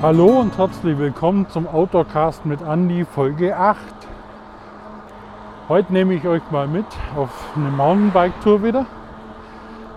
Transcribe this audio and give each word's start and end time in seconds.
Hallo 0.00 0.26
und 0.26 0.56
herzlich 0.56 0.96
willkommen 0.96 1.48
zum 1.48 1.66
Outdoorcast 1.66 2.46
mit 2.46 2.62
Andi 2.62 3.04
Folge 3.04 3.56
8. 3.56 3.78
Heute 5.68 5.92
nehme 5.92 6.14
ich 6.14 6.24
euch 6.24 6.42
mal 6.52 6.68
mit 6.68 6.86
auf 7.16 7.30
eine 7.56 7.68
Mountainbike-Tour 7.70 8.62
wieder. 8.62 8.86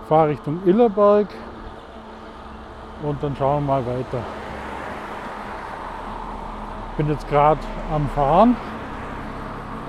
Fahre 0.08 0.30
Richtung 0.30 0.58
Illerberg 0.66 1.28
und 3.04 3.22
dann 3.22 3.36
schauen 3.36 3.64
wir 3.64 3.74
mal 3.74 3.86
weiter. 3.86 4.18
Ich 6.90 6.96
bin 6.96 7.08
jetzt 7.08 7.28
gerade 7.28 7.60
am 7.94 8.08
Fahren 8.08 8.56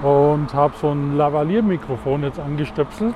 und 0.03 0.53
habe 0.53 0.75
so 0.79 0.91
ein 0.91 1.17
Lavalier-Mikrofon 1.17 2.21
jetzt 2.21 2.39
angestöpselt. 2.39 3.15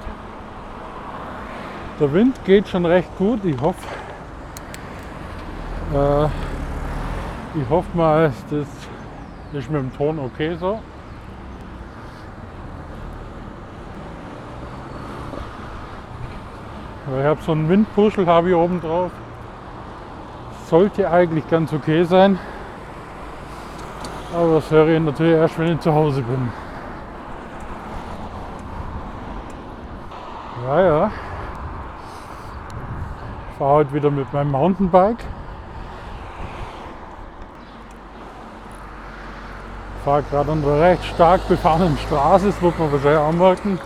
Der 1.99 2.11
Wind 2.11 2.43
geht 2.43 2.67
schon 2.67 2.87
recht 2.87 3.15
gut. 3.19 3.45
Ich 3.45 3.61
hoffe, 3.61 3.87
äh, 5.93 6.27
ich 7.61 7.69
hoffe 7.69 7.89
mal, 7.97 8.31
das 8.49 8.59
ist 9.53 9.71
mit 9.71 9.81
dem 9.81 9.93
Ton 9.95 10.19
okay 10.19 10.55
so. 10.55 10.79
Ich 17.19 17.25
habe 17.25 17.41
so 17.41 17.53
einen 17.53 17.69
Windpuschel 17.69 18.27
habe 18.27 18.49
ich 18.49 18.55
oben 18.55 18.81
drauf. 18.81 19.11
Sollte 20.65 21.09
eigentlich 21.09 21.49
ganz 21.49 21.71
okay 21.71 22.03
sein. 22.03 22.37
Aber 24.35 24.55
das 24.55 24.69
höre 24.69 24.89
ich 24.89 25.01
natürlich 25.01 25.33
erst, 25.33 25.57
wenn 25.57 25.73
ich 25.73 25.79
zu 25.79 25.93
Hause 25.93 26.21
bin. 26.21 26.51
Ja, 30.65 30.81
ja. 30.81 31.11
Ich 33.51 33.57
fahre 33.57 33.73
heute 33.75 33.93
wieder 33.93 34.11
mit 34.11 34.31
meinem 34.33 34.51
Mountainbike. 34.51 35.23
Fahre 40.07 40.23
gerade 40.23 40.53
an 40.53 40.63
einer 40.63 40.79
recht 40.79 41.03
stark 41.03 41.45
befahrenen 41.49 41.97
Straße, 41.97 42.45
das 42.45 42.61
wird 42.61 42.79
man 42.79 42.93
wahrscheinlich 42.93 43.19
anmerken. 43.19 43.77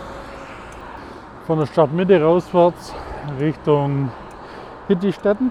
Von 1.48 1.58
der 1.58 1.66
Stadtmitte 1.66 2.22
rauswärts 2.22 2.94
Richtung 3.40 4.08
Hittistetten. 4.86 5.50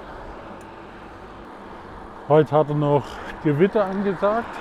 Heute 2.29 2.55
hat 2.55 2.69
er 2.69 2.75
noch 2.75 3.03
Gewitter 3.43 3.83
angesagt. 3.83 4.55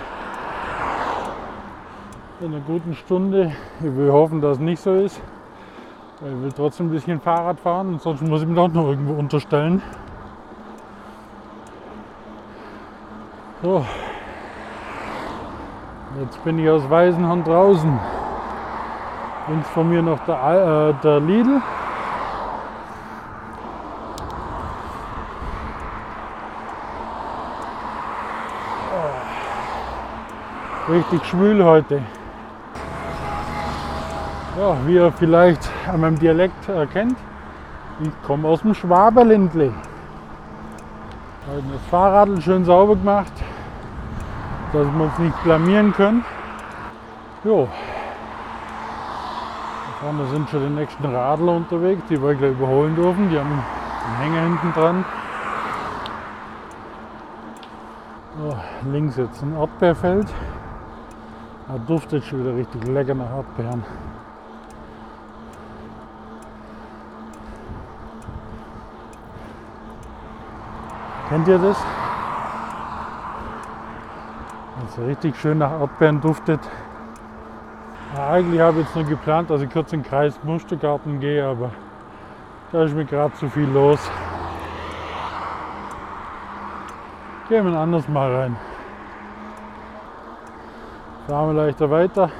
In 2.40 2.54
einer 2.54 2.64
guten 2.64 2.96
Stunde. 2.96 3.52
Ich 3.78 3.96
will 3.96 4.10
hoffen, 4.10 4.40
dass 4.40 4.56
es 4.56 4.60
nicht 4.60 4.82
so 4.82 4.92
ist. 4.94 5.20
Ich 6.16 6.42
will 6.42 6.50
trotzdem 6.50 6.88
ein 6.88 6.90
bisschen 6.90 7.20
Fahrrad 7.20 7.60
fahren, 7.60 8.00
sonst 8.00 8.22
muss 8.22 8.42
ich 8.42 8.48
mich 8.48 8.56
doch 8.56 8.66
noch 8.66 8.88
irgendwo 8.88 9.12
unterstellen. 9.12 9.80
So, 13.62 13.84
Jetzt 16.20 16.44
bin 16.44 16.58
ich 16.58 16.68
aus 16.68 16.82
Weißenhorn 16.90 17.44
draußen. 17.44 17.98
Links 19.48 19.68
von 19.70 19.88
mir 19.88 20.02
noch 20.02 20.18
der, 20.26 20.34
äh, 20.34 21.02
der 21.02 21.18
Lidl. 21.18 21.62
Richtig 30.90 31.24
schwül 31.24 31.64
heute. 31.64 32.02
Ja, 34.58 34.76
wie 34.84 34.96
ihr 34.96 35.10
vielleicht 35.12 35.70
an 35.90 36.02
meinem 36.02 36.18
Dialekt 36.18 36.68
erkennt, 36.68 37.16
ich 38.02 38.10
komme 38.26 38.46
aus 38.46 38.60
dem 38.60 38.74
Schwaberlindle. 38.74 39.72
Heute 41.50 41.64
das 41.72 41.82
Fahrrad 41.90 42.42
schön 42.42 42.66
sauber 42.66 42.96
gemacht 42.96 43.32
dass 44.72 44.86
wir 44.86 45.04
uns 45.04 45.18
nicht 45.18 45.42
blamieren 45.42 45.92
können. 45.92 46.24
Jo. 47.44 47.68
Da 49.86 50.06
vorne 50.06 50.26
sind 50.26 50.48
schon 50.50 50.60
die 50.60 50.74
nächsten 50.74 51.04
Radler 51.04 51.52
unterwegs, 51.52 52.02
die 52.08 52.22
wir 52.22 52.34
gleich 52.34 52.52
überholen 52.52 52.94
dürfen. 52.94 53.30
Die 53.30 53.38
haben 53.38 53.50
einen 53.50 54.16
Hänger 54.18 54.42
hinten 54.42 54.72
dran. 54.72 55.04
So, 58.38 58.56
links 58.90 59.16
jetzt 59.16 59.42
ein 59.42 59.56
Erdbeerfeld. 59.56 60.28
Da 61.68 61.78
duftet 61.86 62.24
schon 62.24 62.40
wieder 62.40 62.56
richtig 62.56 62.84
lecker 62.86 63.14
nach 63.14 63.30
Erdbeeren. 63.30 63.84
Kennt 71.28 71.46
ihr 71.46 71.58
das? 71.58 71.76
Also 74.90 75.04
richtig 75.04 75.38
schön 75.38 75.58
nach 75.58 75.70
Erdbeeren 75.70 76.20
duftet. 76.20 76.58
Ja, 78.16 78.30
eigentlich 78.30 78.60
habe 78.60 78.80
ich 78.80 78.86
jetzt 78.86 78.96
nur 78.96 79.04
geplant, 79.04 79.48
dass 79.48 79.62
ich 79.62 79.70
kurz 79.70 79.92
in 79.92 80.02
den 80.02 80.08
Kreis 80.08 80.40
Mustergarten 80.42 81.20
gehe, 81.20 81.46
aber 81.46 81.70
da 82.72 82.82
ist 82.82 82.96
mir 82.96 83.04
gerade 83.04 83.32
zu 83.34 83.48
viel 83.48 83.68
los. 83.68 84.00
Gehen 87.48 87.64
wir 87.64 87.70
ein 87.70 87.78
anderes 87.78 88.08
Mal 88.08 88.34
rein. 88.34 88.56
Fahren 91.28 91.54
wir 91.54 91.66
leichter 91.66 91.88
weiter. 91.88 92.30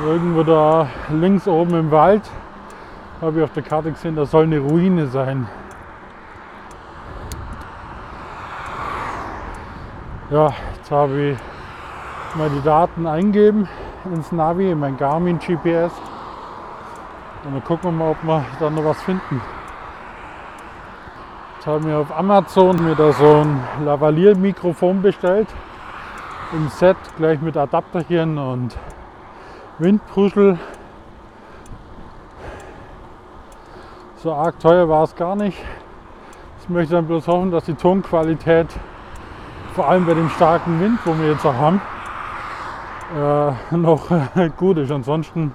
Und 0.00 0.08
irgendwo 0.08 0.42
da 0.42 0.88
links 1.10 1.46
oben 1.46 1.74
im 1.74 1.90
Wald 1.92 2.28
habe 3.20 3.38
ich 3.38 3.44
auf 3.44 3.52
der 3.52 3.62
Karte 3.62 3.92
gesehen, 3.92 4.16
da 4.16 4.26
soll 4.26 4.42
eine 4.42 4.58
Ruine 4.58 5.06
sein. 5.06 5.46
Ja, 10.30 10.52
jetzt 10.76 10.90
habe 10.90 11.30
ich 11.30 11.38
mal 12.36 12.50
die 12.50 12.60
Daten 12.60 13.06
eingeben 13.06 13.66
ins 14.12 14.30
Navi, 14.30 14.72
in 14.72 14.78
mein 14.78 14.98
Garmin 14.98 15.38
GPS. 15.38 15.90
Und 17.44 17.54
dann 17.54 17.64
gucken 17.64 17.84
wir 17.84 17.92
mal, 17.92 18.10
ob 18.10 18.22
wir 18.22 18.44
da 18.60 18.68
noch 18.68 18.84
was 18.84 19.00
finden. 19.00 19.40
Jetzt 21.56 21.66
habe 21.66 21.78
ich 21.78 21.86
mir 21.86 21.96
auf 21.96 22.14
Amazon 22.14 22.94
da 22.98 23.10
so 23.10 23.36
ein 23.36 23.58
Lavalier-Mikrofon 23.86 25.00
bestellt. 25.00 25.48
Im 26.52 26.68
Set 26.68 26.98
gleich 27.16 27.40
mit 27.40 27.56
Adapterchen 27.56 28.36
und 28.36 28.76
Windpuschel. 29.78 30.58
So 34.16 34.34
arg 34.34 34.60
teuer 34.60 34.90
war 34.90 35.04
es 35.04 35.16
gar 35.16 35.36
nicht. 35.36 35.56
Jetzt 36.58 36.68
möchte 36.68 36.84
ich 36.84 36.98
dann 36.98 37.06
bloß 37.06 37.26
hoffen, 37.28 37.50
dass 37.50 37.64
die 37.64 37.72
Tonqualität 37.72 38.68
vor 39.78 39.88
allem 39.88 40.06
bei 40.06 40.14
dem 40.14 40.28
starken 40.30 40.80
Wind, 40.80 40.98
wo 41.04 41.16
wir 41.16 41.30
jetzt 41.30 41.46
auch 41.46 41.54
haben, 41.54 41.80
äh, 43.16 43.76
noch 43.76 44.08
gut 44.56 44.76
ist. 44.78 44.90
Ansonsten 44.90 45.54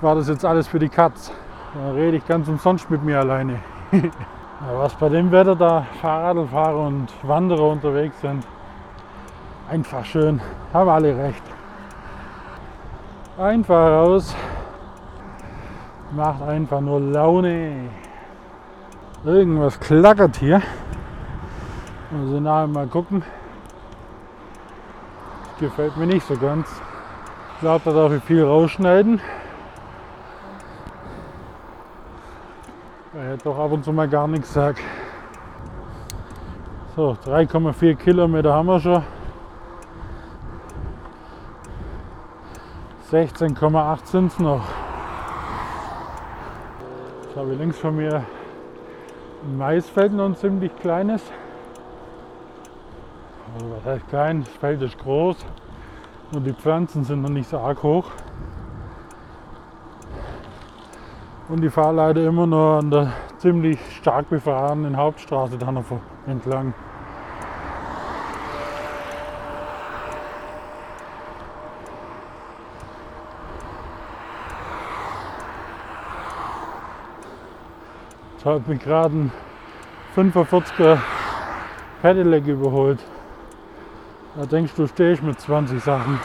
war 0.00 0.16
das 0.16 0.26
jetzt 0.26 0.44
alles 0.44 0.66
für 0.66 0.80
die 0.80 0.88
Katz. 0.88 1.30
Da 1.72 1.92
rede 1.92 2.16
ich 2.16 2.26
ganz 2.26 2.48
umsonst 2.48 2.90
mit 2.90 3.04
mir 3.04 3.20
alleine. 3.20 3.60
was 4.76 4.94
bei 4.94 5.10
dem 5.10 5.30
Wetter 5.30 5.54
da 5.54 5.86
Fahrradfahrer 6.02 6.88
und 6.88 7.06
Wanderer 7.22 7.68
unterwegs 7.68 8.20
sind, 8.20 8.44
einfach 9.70 10.04
schön. 10.04 10.40
Haben 10.72 10.90
alle 10.90 11.16
recht. 11.16 11.42
Einfach 13.38 13.90
raus. 13.90 14.34
Macht 16.10 16.42
einfach 16.42 16.80
nur 16.80 16.98
Laune. 16.98 17.90
Irgendwas 19.24 19.78
klackert 19.78 20.34
hier. 20.38 20.60
Also 22.12 22.40
nachher 22.40 22.66
mal 22.68 22.86
gucken. 22.86 23.22
Gefällt 25.58 25.96
mir 25.96 26.06
nicht 26.06 26.26
so 26.26 26.36
ganz. 26.36 26.68
Ich 27.54 27.60
glaube, 27.60 27.80
da 27.84 27.92
darf 27.92 28.12
ich 28.12 28.22
viel 28.22 28.44
rausschneiden. 28.44 29.20
Weil 33.12 33.34
ich 33.34 33.42
doch 33.42 33.58
ab 33.58 33.72
und 33.72 33.84
zu 33.84 33.92
mal 33.92 34.08
gar 34.08 34.28
nichts 34.28 34.52
sage. 34.52 34.80
So, 36.94 37.16
3,4 37.24 37.94
Kilometer 37.96 38.52
haben 38.52 38.66
wir 38.66 38.80
schon. 38.80 39.02
16,8 43.10 44.06
sind 44.06 44.32
es 44.32 44.38
noch. 44.38 44.64
Jetzt 47.22 47.36
habe 47.36 47.52
ich 47.52 47.58
links 47.58 47.78
von 47.78 47.96
mir 47.96 48.24
ein 49.44 49.58
Maisfeld 49.58 50.12
noch 50.12 50.26
ein 50.26 50.36
ziemlich 50.36 50.74
kleines. 50.76 51.22
Also 53.56 53.70
was 53.70 53.84
heißt 53.86 54.08
klein? 54.08 54.44
Das 54.44 54.54
Feld 54.56 54.82
ist 54.82 54.98
groß 54.98 55.38
und 56.32 56.44
die 56.44 56.52
Pflanzen 56.52 57.04
sind 57.04 57.22
noch 57.22 57.30
nicht 57.30 57.48
so 57.48 57.58
arg 57.58 57.82
hoch. 57.82 58.10
Und 61.48 61.64
ich 61.64 61.72
fahre 61.72 61.94
leider 61.94 62.26
immer 62.26 62.46
nur 62.46 62.78
an 62.80 62.90
der 62.90 63.14
ziemlich 63.38 63.78
stark 63.96 64.28
befahrenen 64.28 64.94
Hauptstraße 64.94 65.56
da 65.56 65.72
noch 65.72 65.84
entlang. 66.26 66.74
Jetzt 78.34 78.44
hat 78.44 78.68
mich 78.68 78.80
gerade 78.80 79.16
ein 79.16 79.32
45er 80.14 80.98
Pedelec 82.02 82.46
überholt. 82.48 83.02
Da 84.36 84.44
denkst 84.44 84.74
du, 84.76 84.86
stehe 84.86 85.12
ich 85.12 85.22
mit 85.22 85.40
20 85.40 85.82
Sachen. 85.82 86.20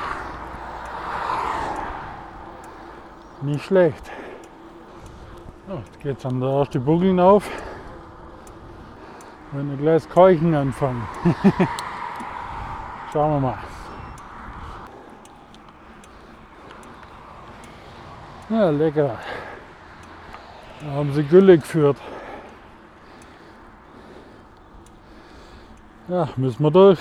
Nicht 3.41 3.63
schlecht. 3.63 4.11
So, 5.67 5.75
jetzt 5.77 5.99
geht 6.01 6.25
dann 6.25 6.41
der 6.41 6.49
erste 6.49 6.79
Buckeln 6.81 7.21
auf. 7.21 7.49
Wenn 9.53 9.71
ein 9.71 9.77
Glas 9.77 10.09
Keuchen 10.09 10.53
anfangen. 10.53 11.07
Schauen 13.13 13.31
wir 13.31 13.39
mal. 13.39 13.57
Ja, 18.49 18.69
lecker. 18.71 19.17
Da 20.81 20.91
haben 20.91 21.13
sie 21.13 21.23
Gülle 21.23 21.57
geführt. 21.57 21.97
Ja, 26.09 26.27
müssen 26.35 26.61
wir 26.61 26.71
durch. 26.71 26.99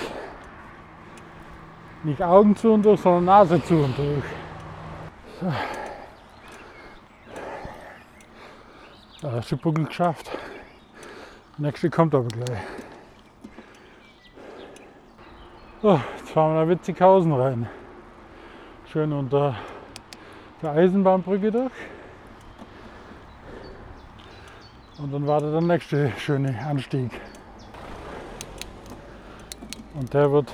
Nicht 2.03 2.23
Augen 2.23 2.57
zu 2.57 2.73
und 2.73 2.83
durch, 2.83 3.01
sondern 3.01 3.27
Nase 3.27 3.63
zu 3.63 3.75
und 3.75 3.97
durch. 3.99 4.25
So. 5.41 5.53
Da 9.21 9.33
hast 9.33 9.53
du 9.53 9.57
Buckel 9.59 9.85
geschafft. 9.85 10.31
Der 11.59 11.67
nächste 11.67 11.91
kommt 11.91 12.15
aber 12.15 12.29
gleich. 12.29 12.59
So, 15.83 16.01
jetzt 16.17 16.31
fahren 16.31 16.55
wir 16.55 16.63
nach 16.63 16.69
Witzighausen 16.71 17.33
rein. 17.33 17.69
Schön 18.91 19.13
unter 19.13 19.57
der 20.63 20.73
Eisenbahnbrücke 20.73 21.51
durch. 21.51 21.73
Und 24.99 25.13
dann 25.13 25.27
wartet 25.27 25.53
der 25.53 25.61
nächste 25.61 26.13
schöne 26.19 26.59
Anstieg. 26.67 27.11
Und 29.95 30.13
der 30.13 30.31
wird 30.33 30.51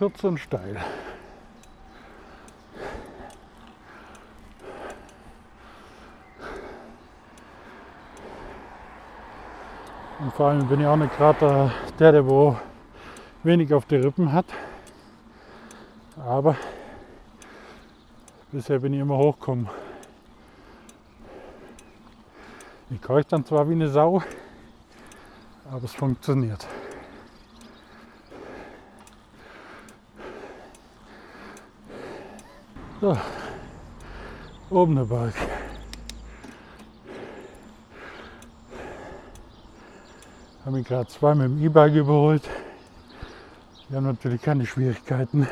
kurz 0.00 0.24
und 0.24 0.38
steil. 0.38 0.78
Und 10.20 10.32
vor 10.32 10.46
allem 10.46 10.66
bin 10.68 10.80
ich 10.80 10.86
auch 10.86 10.96
nicht 10.96 11.14
gerade 11.18 11.70
der, 11.98 12.12
der 12.12 12.26
wo 12.26 12.56
wenig 13.42 13.74
auf 13.74 13.84
die 13.84 13.96
Rippen 13.96 14.32
hat. 14.32 14.46
Aber 16.16 16.56
bisher 18.52 18.78
bin 18.78 18.94
ich 18.94 19.00
immer 19.00 19.18
hochgekommen. 19.18 19.68
Ich 22.88 23.02
keuche 23.02 23.28
dann 23.28 23.44
zwar 23.44 23.68
wie 23.68 23.74
eine 23.74 23.90
Sau, 23.90 24.22
aber 25.70 25.84
es 25.84 25.92
funktioniert. 25.92 26.66
So, 33.00 33.16
oben 34.68 34.94
der 34.94 35.04
Berg. 35.04 35.32
Habe 40.66 40.76
mich 40.76 40.86
gerade 40.86 41.08
zwei 41.08 41.34
mit 41.34 41.46
dem 41.46 41.64
E-Bike 41.64 41.94
überholt. 41.94 42.42
Wir 43.88 43.96
haben 43.96 44.04
natürlich 44.04 44.42
keine 44.42 44.66
Schwierigkeiten. 44.66 45.48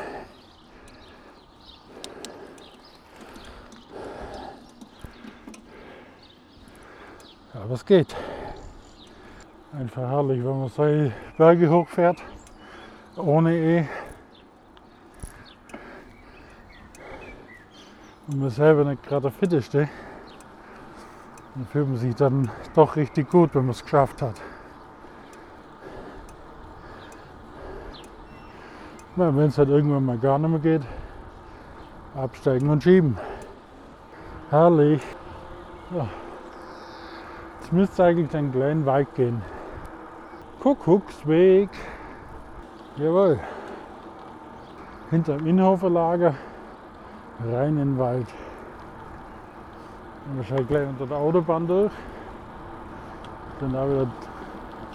Aber 7.55 7.73
es 7.73 7.83
geht. 7.83 8.15
Einfach 9.73 10.03
herrlich, 10.03 10.37
wenn 10.45 10.59
man 10.59 10.69
solche 10.69 11.13
Berge 11.35 11.67
hochfährt, 11.67 12.19
ohne 13.17 13.55
E. 13.55 13.87
Und 18.31 18.41
man 18.41 18.49
selber 18.51 18.83
nicht 18.83 19.01
gerade 19.01 19.23
der 19.23 19.31
Fitteste, 19.31 19.89
dann 21.55 21.65
fühlt 21.65 21.87
man 21.87 21.97
sich 21.97 22.13
dann 22.13 22.51
doch 22.75 22.95
richtig 22.95 23.27
gut, 23.27 23.55
wenn 23.55 23.63
man 23.63 23.71
es 23.71 23.81
geschafft 23.81 24.21
hat. 24.21 24.35
Wenn 29.15 29.39
es 29.39 29.57
halt 29.57 29.69
irgendwann 29.69 30.05
mal 30.05 30.19
gar 30.19 30.37
nicht 30.37 30.49
mehr 30.51 30.59
geht, 30.59 30.83
absteigen 32.15 32.69
und 32.69 32.83
schieben. 32.83 33.17
Herrlich. 34.51 35.01
Ja. 35.89 36.07
Jetzt 37.59 37.73
müsste 37.73 38.03
eigentlich 38.03 38.33
einen 38.35 38.51
kleinen 38.51 38.85
Wald 38.85 39.13
gehen. 39.15 39.41
Kuckucksweg. 40.61 41.69
Jawohl. 42.95 43.39
Hinter 45.09 45.37
dem 45.37 45.47
Inhofer 45.47 45.89
Lager 45.89 46.35
rein 47.45 47.69
in 47.69 47.77
den 47.77 47.97
Wald. 47.97 48.27
Und 50.25 50.37
wahrscheinlich 50.37 50.67
gleich 50.67 50.87
unter 50.87 51.05
der 51.05 51.17
Autobahn 51.17 51.67
durch. 51.67 51.91
Dann 53.59 53.73
da 53.73 53.89
wieder 53.89 54.07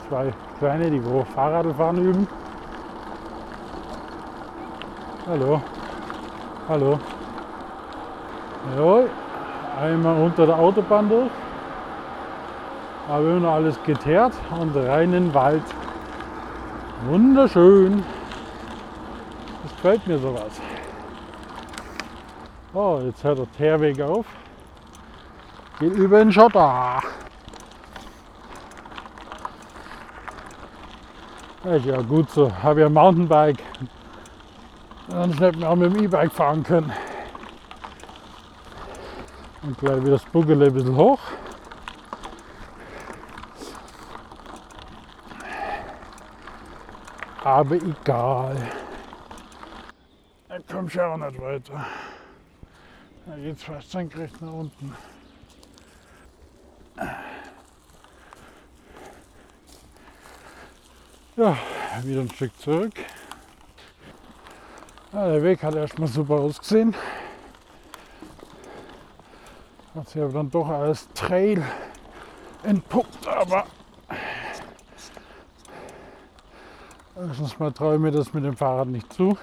zwei 0.09 0.33
kleine, 0.59 0.91
die 0.91 1.05
wo 1.05 1.25
Fahrradfahren 1.25 1.99
üben. 1.99 2.29
Hallo. 5.27 5.61
Hallo. 6.69 6.99
Jawohl. 8.77 9.11
Einmal 9.81 10.23
unter 10.23 10.47
der 10.47 10.59
Autobahn 10.59 11.09
durch. 11.09 11.31
Aber 13.09 13.21
immer 13.21 13.41
noch 13.41 13.53
alles 13.55 13.83
geteert 13.83 14.33
und 14.59 14.77
rein 14.77 15.13
in 15.13 15.25
den 15.25 15.35
Wald. 15.35 15.65
Wunderschön. 17.07 18.03
Das 19.63 19.73
gefällt 19.73 20.07
mir 20.07 20.19
sowas. 20.19 20.61
Oh, 22.77 23.01
jetzt 23.05 23.23
hört 23.23 23.39
der 23.39 23.53
Teerweg 23.53 24.01
auf. 24.01 24.27
Geht 25.79 25.93
über 25.93 26.19
den 26.19 26.33
Schotter. 26.33 27.01
Ist 31.63 31.87
ja 31.87 32.03
gut 32.03 32.29
so. 32.31 32.51
Habe 32.63 32.81
ja 32.81 32.87
ein 32.87 32.93
Mountainbike. 32.93 33.63
Dann 35.09 35.33
hätten 35.39 35.61
wir 35.61 35.71
auch 35.71 35.77
mit 35.77 35.95
dem 35.95 36.03
E-Bike 36.03 36.33
fahren 36.33 36.65
können. 36.65 36.93
Und 39.63 39.79
gleich 39.79 40.01
wieder 40.01 40.11
das 40.11 40.25
Buggele 40.25 40.67
ein 40.67 40.75
bisschen 40.75 40.97
hoch. 40.97 41.21
Aber 47.45 47.77
egal. 47.77 48.57
Da 50.49 50.59
komme 50.71 50.89
ich 50.89 51.01
auch 51.01 51.17
nicht 51.17 51.41
weiter. 51.41 51.87
Da 53.27 53.37
geht 53.37 53.57
es 53.57 53.63
fast 53.63 53.91
senkrecht 53.91 54.41
nach 54.43 54.53
unten. 54.53 54.95
Ja, 61.37 61.57
wieder 62.03 62.21
ein 62.21 62.31
Stück 62.31 62.57
zurück. 62.61 62.93
Ja, 65.13 65.29
der 65.29 65.43
Weg 65.43 65.63
hat 65.63 65.75
erstmal 65.75 66.09
super 66.09 66.35
ausgesehen. 66.35 66.95
Hat 69.95 70.09
sich 70.09 70.21
aber 70.21 70.33
dann 70.33 70.51
doch 70.51 70.69
als 70.69 71.09
Trail 71.15 71.65
entpuppt, 72.63 73.27
aber 73.27 73.67
erstens 77.17 77.59
mal 77.59 77.73
traue 77.73 77.95
ich 77.95 78.01
mir 78.01 78.11
das 78.11 78.35
mit 78.35 78.45
dem 78.45 78.57
Fahrrad 78.57 78.89
nicht 78.89 79.13
zu. 79.13 79.39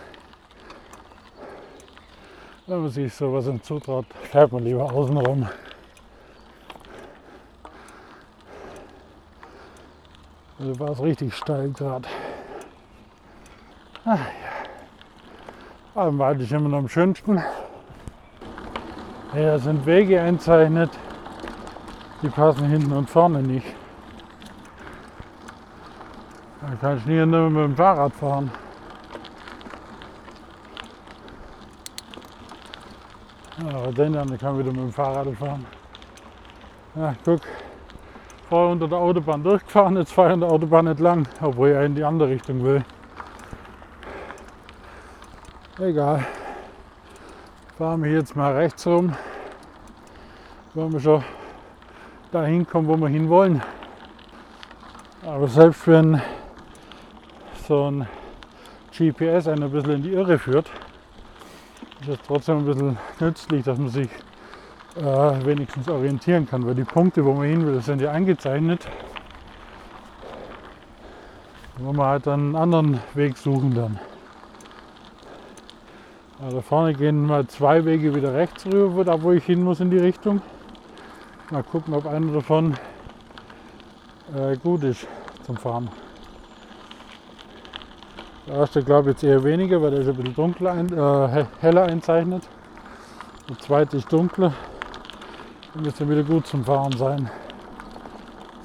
Wenn 2.72 2.84
man 2.84 2.90
sich 2.90 3.14
sowas 3.14 3.50
zutraut, 3.64 4.06
fährt 4.32 4.50
man 4.54 4.64
lieber 4.64 4.84
außenrum. 4.84 5.46
Also 10.58 10.80
war 10.80 10.92
es 10.92 11.02
richtig 11.02 11.36
steil 11.36 11.72
gerade. 11.72 12.08
Ah, 14.06 14.20
am 15.96 16.18
Wald 16.18 16.40
ist 16.40 16.54
immer 16.54 16.70
noch 16.70 16.78
am 16.78 16.88
schönsten. 16.88 17.44
Ja, 19.36 19.60
sind 19.60 19.86
Wege 19.86 20.22
einzeichnet, 20.22 20.92
die 22.22 22.30
passen 22.30 22.70
hinten 22.70 22.94
und 22.94 23.10
vorne 23.10 23.44
nicht. 23.44 23.68
Da 26.62 26.76
kann 26.80 26.98
ich 27.00 27.06
nie 27.06 27.26
mit 27.26 27.34
dem 27.34 27.76
Fahrrad 27.76 28.14
fahren. 28.14 28.50
Den 33.98 34.14
dann 34.14 34.38
kann 34.38 34.56
ich 34.56 34.66
wieder 34.66 34.72
mit 34.72 34.82
dem 34.82 34.92
Fahrrad 34.92 35.28
fahren. 35.36 35.66
Ja, 36.96 37.16
guck, 37.24 37.42
vorher 38.50 38.72
unter 38.72 38.88
der 38.88 38.98
Autobahn 38.98 39.44
durchgefahren, 39.44 39.98
jetzt 39.98 40.12
fahre 40.12 40.30
ich 40.30 40.34
an 40.34 40.40
der 40.42 40.50
Autobahn 40.50 40.88
entlang, 40.88 41.28
obwohl 41.42 41.70
ich 41.70 41.86
in 41.86 41.96
die 41.96 42.04
andere 42.04 42.30
Richtung 42.30 42.64
will. 42.64 42.84
Egal. 45.80 46.26
Fahren 47.78 48.04
wir 48.04 48.12
jetzt 48.12 48.36
mal 48.36 48.54
rechts 48.54 48.86
rum, 48.86 49.16
wenn 50.74 50.92
wir 50.92 51.00
schon 51.00 51.24
dahin 52.32 52.68
kommen, 52.68 52.88
wo 52.88 52.98
wir 52.98 53.08
hin 53.08 53.30
wollen. 53.30 53.62
Aber 55.26 55.48
selbst 55.48 55.88
wenn 55.88 56.22
so 57.68 57.90
ein 57.90 58.08
GPS 58.92 59.48
einen 59.48 59.64
ein 59.64 59.72
bisschen 59.72 59.92
in 59.92 60.04
die 60.04 60.14
Irre 60.14 60.38
führt, 60.38 60.70
ist 62.02 62.10
es 62.10 62.20
trotzdem 62.26 62.60
ein 62.60 62.66
bisschen 62.66 62.98
nützlich, 63.20 63.64
dass 63.64 63.78
man 63.78 63.90
sich 63.90 64.10
äh, 64.98 65.46
wenigstens 65.46 65.88
orientieren 65.88 66.48
kann, 66.48 66.66
weil 66.66 66.76
die 66.76 66.84
Punkte, 66.84 67.24
wo 67.24 67.34
man 67.34 67.48
hin 67.48 67.66
will, 67.66 67.80
sind 67.82 68.02
ja 68.02 68.12
eingezeichnet. 68.12 68.88
Wo 71.78 71.94
man 71.94 72.08
halt 72.08 72.28
einen 72.28 72.56
anderen 72.56 73.00
Weg 73.14 73.38
suchen 73.38 73.74
dann. 73.76 74.00
Also 76.44 76.58
da 76.58 76.62
vorne 76.64 76.94
gehen 76.94 77.26
mal 77.26 77.46
zwei 77.48 77.86
Wege 77.86 78.16
wieder 78.16 78.34
rechts 78.34 78.66
rüber, 78.66 79.04
da 79.04 79.22
wo 79.22 79.32
ich 79.32 79.46
hin 79.46 79.64
muss 79.64 79.80
in 79.80 79.92
die 79.92 80.00
Richtung. 80.00 80.42
Mal 81.52 81.64
gucken, 81.64 81.94
ob 81.94 82.08
einer 82.08 82.32
davon 82.34 82.76
äh, 84.36 84.58
gut 84.58 84.84
ist 84.84 85.06
zum 85.46 85.58
Fahren. 85.58 85.90
Der 88.48 88.56
erste 88.56 88.84
glaube 88.84 89.12
ich 89.12 89.16
jetzt 89.16 89.24
eher 89.24 89.44
weniger, 89.44 89.82
weil 89.82 89.92
der 89.92 90.00
ist 90.02 90.08
ein 90.08 90.16
bisschen 90.16 90.36
dunkler, 90.36 90.72
ein, 90.72 90.92
äh, 90.92 91.46
heller 91.60 91.84
einzeichnet. 91.84 92.44
Der 93.48 93.58
zweite 93.60 93.98
ist 93.98 94.12
dunkler. 94.12 94.54
Dann 95.74 95.84
müsste 95.84 96.10
wieder 96.10 96.24
gut 96.24 96.48
zum 96.48 96.66
Fahren 96.66 96.92
sein. 96.98 97.30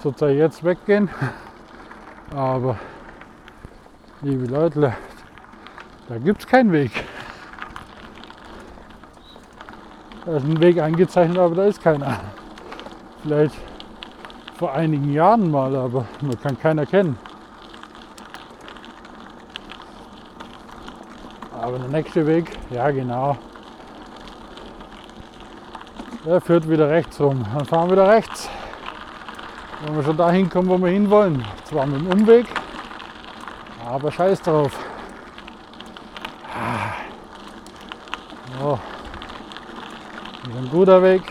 Sozusagen 0.02 0.38
jetzt 0.38 0.64
weggehen. 0.64 1.11
Aber 2.35 2.78
liebe 4.23 4.47
Leute, 4.47 4.95
da 6.09 6.18
gibt 6.18 6.40
es 6.40 6.47
keinen 6.47 6.73
Weg. 6.73 6.90
Da 10.25 10.37
ist 10.38 10.45
ein 10.45 10.61
Weg 10.61 10.80
eingezeichnet, 10.80 11.38
aber 11.38 11.54
da 11.54 11.64
ist 11.64 11.83
keiner. 11.83 12.18
Vielleicht 13.23 13.54
vor 14.59 14.73
einigen 14.73 15.12
Jahren 15.12 15.50
mal, 15.50 15.76
aber 15.76 16.06
man 16.23 16.40
kann 16.40 16.59
keiner 16.59 16.87
kennen. 16.87 17.18
Aber 21.66 21.80
der 21.80 21.88
nächste 21.88 22.25
Weg, 22.28 22.56
ja 22.70 22.88
genau, 22.92 23.37
der 26.25 26.40
führt 26.40 26.70
wieder 26.70 26.88
rechts 26.88 27.20
rum. 27.20 27.44
Dann 27.52 27.64
fahren 27.64 27.88
wir 27.88 27.96
wieder 27.96 28.08
rechts. 28.08 28.49
Wenn 29.85 29.96
wir 29.96 30.04
schon 30.04 30.16
dahin 30.16 30.49
kommen, 30.49 30.68
wo 30.68 30.78
wir 30.78 30.92
hinwollen. 30.92 31.44
Zwar 31.64 31.87
mit 31.87 32.02
dem 32.02 32.20
Umweg, 32.20 32.46
aber 33.85 34.12
scheiß 34.12 34.42
drauf. 34.42 34.78
So. 38.61 38.78
Das 40.44 40.54
ist 40.54 40.58
ein 40.61 40.70
guter 40.70 41.02
Weg. 41.02 41.23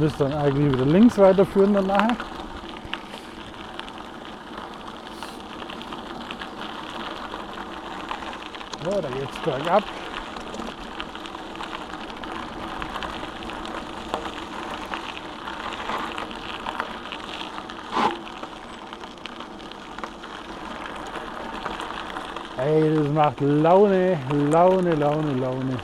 Müsste 0.00 0.24
dann 0.24 0.32
eigentlich 0.32 0.72
wieder 0.72 0.86
links 0.86 1.16
weiterführen 1.16 1.74
dann 1.74 1.86
nachher. 1.86 2.16
So, 8.84 9.00
da 9.00 9.51
bergab. 9.62 9.84
Ey, 22.58 22.94
das 22.94 23.08
macht 23.08 23.40
Laune, 23.40 24.18
Laune, 24.50 24.94
Laune, 24.94 25.32
Laune. 25.32 25.76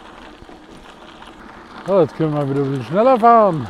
So, 1.86 2.00
jetzt 2.00 2.16
können 2.16 2.34
wir 2.34 2.48
wieder 2.48 2.60
ein 2.60 2.70
bisschen 2.70 2.84
schneller 2.84 3.18
fahren. 3.18 3.66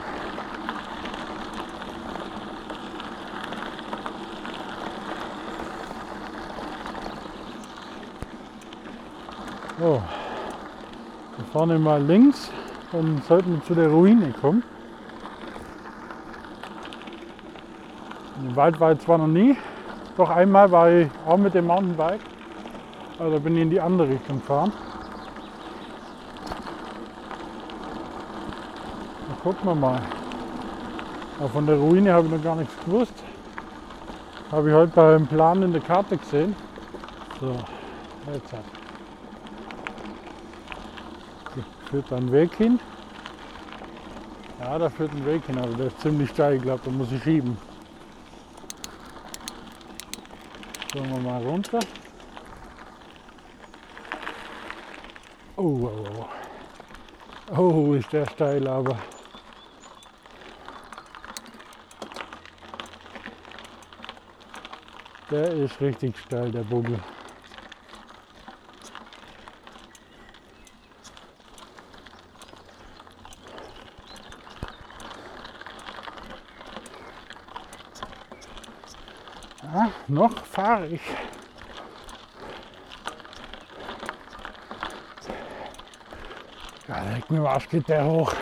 So, 9.80 10.02
wir 11.58 11.66
fahren 11.66 11.82
mal 11.82 12.02
links 12.02 12.50
und 12.92 13.24
sollten 13.24 13.54
wir 13.54 13.64
zu 13.64 13.74
der 13.74 13.88
Ruine 13.88 14.32
kommen. 14.40 14.62
Im 18.40 18.54
Wald 18.54 18.78
war 18.78 18.92
ich 18.92 19.00
zwar 19.00 19.18
noch 19.18 19.26
nie, 19.26 19.56
doch 20.16 20.30
einmal 20.30 20.70
war 20.70 20.90
ich 20.90 21.08
auch 21.26 21.36
mit 21.36 21.54
dem 21.54 21.66
Mountainbike. 21.66 22.20
Also 23.18 23.40
bin 23.40 23.56
ich 23.56 23.62
in 23.62 23.70
die 23.70 23.80
andere 23.80 24.08
Richtung 24.08 24.36
gefahren. 24.36 24.72
Da 29.28 29.42
gucken 29.42 29.68
wir 29.68 29.74
mal. 29.74 30.00
Aber 31.40 31.48
von 31.48 31.66
der 31.66 31.76
Ruine 31.76 32.12
habe 32.12 32.26
ich 32.26 32.32
noch 32.32 32.42
gar 32.42 32.54
nichts 32.54 32.74
gewusst. 32.84 33.14
Habe 34.52 34.68
ich 34.68 34.74
heute 34.74 34.92
beim 34.94 35.26
Plan 35.26 35.62
in 35.62 35.72
der 35.72 35.82
Karte 35.82 36.16
gesehen. 36.16 36.54
So, 37.40 37.56
jetzt 38.32 38.52
hat. 38.52 38.77
Führt 41.90 42.10
da 42.10 42.16
ein 42.16 42.30
Weg 42.30 42.54
hin. 42.54 42.78
Ja, 44.60 44.78
da 44.78 44.90
führt 44.90 45.12
ein 45.12 45.24
Weg 45.24 45.46
hin, 45.46 45.58
aber 45.58 45.74
der 45.74 45.86
ist 45.86 46.00
ziemlich 46.00 46.30
steil, 46.30 46.56
ich 46.56 46.62
glaube, 46.62 46.82
da 46.84 46.90
muss 46.90 47.10
ich 47.12 47.22
schieben. 47.22 47.56
Schauen 50.92 51.10
wir 51.10 51.20
mal 51.20 51.42
runter. 51.42 51.78
Oh, 55.56 55.62
oh, 55.62 56.06
oh. 56.18 56.28
Oh, 57.56 57.94
ist 57.94 58.12
der 58.12 58.26
steil, 58.26 58.68
aber. 58.68 58.96
Der 65.30 65.52
ist 65.52 65.80
richtig 65.80 66.18
steil, 66.18 66.50
der 66.50 66.62
Buckel. 66.62 66.98
Ah, 79.70 79.90
noch 80.08 80.36
fahre 80.44 80.86
ich. 80.86 81.00
Ja, 86.88 87.02
leck 87.12 87.30
mir 87.30 87.42
was 87.42 87.68
geht 87.68 87.88
der 87.88 88.04
hoch. 88.04 88.32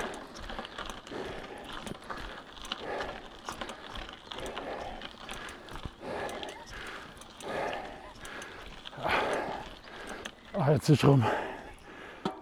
Ah, 10.59 10.71
jetzt 10.73 10.89
ist 10.89 11.05
rum. 11.05 11.25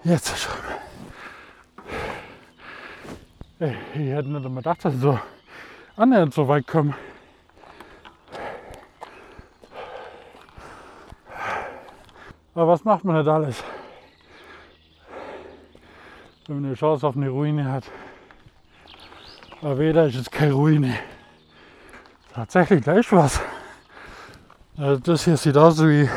Jetzt 0.02 0.28
ist 0.28 0.48
rum. 0.48 0.54
Ich 3.60 4.10
hätte 4.10 4.28
nicht 4.28 4.44
einmal 4.44 4.62
gedacht, 4.62 4.84
dass 4.84 4.94
ich 4.94 5.00
so 5.00 5.18
annähernd 5.96 6.34
so 6.34 6.46
weit 6.48 6.66
komme. 6.66 6.94
Aber 12.64 12.72
was 12.72 12.84
macht 12.84 13.04
man 13.04 13.18
nicht 13.18 13.28
alles? 13.28 13.62
Wenn 16.46 16.62
man 16.62 16.64
eine 16.64 16.74
Chance 16.74 17.06
auf 17.06 17.14
eine 17.14 17.28
Ruine 17.28 17.70
hat. 17.70 17.84
Aber 19.60 19.78
weder 19.78 20.06
ist 20.06 20.14
es 20.14 20.30
keine 20.30 20.54
Ruine. 20.54 20.98
Tatsächlich 22.32 22.82
gleich 22.82 23.12
was. 23.12 23.38
Also 24.78 24.98
das 25.02 25.26
hier 25.26 25.36
sieht 25.36 25.58
aus 25.58 25.78
wie 25.84 26.08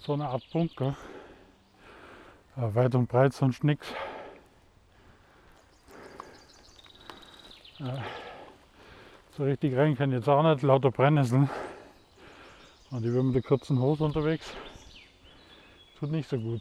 so 0.00 0.14
eine 0.14 0.28
Art 0.28 0.42
Bunker. 0.50 0.96
Aber 2.56 2.74
weit 2.74 2.94
und 2.94 3.06
breit 3.06 3.34
sonst 3.34 3.64
nichts. 3.64 3.86
So 9.36 9.44
richtig 9.44 9.76
rein 9.76 9.94
kann 9.94 10.10
ich 10.10 10.20
jetzt 10.20 10.28
auch 10.30 10.42
nicht, 10.42 10.62
lauter 10.62 10.90
Brennnesseln. 10.90 11.50
Und 12.90 13.04
ich 13.04 13.12
bin 13.12 13.26
mit 13.26 13.34
der 13.34 13.42
kurzen 13.42 13.78
Hose 13.78 14.04
unterwegs. 14.04 14.50
Tut 16.04 16.12
nicht 16.12 16.28
so 16.28 16.38
gut. 16.38 16.60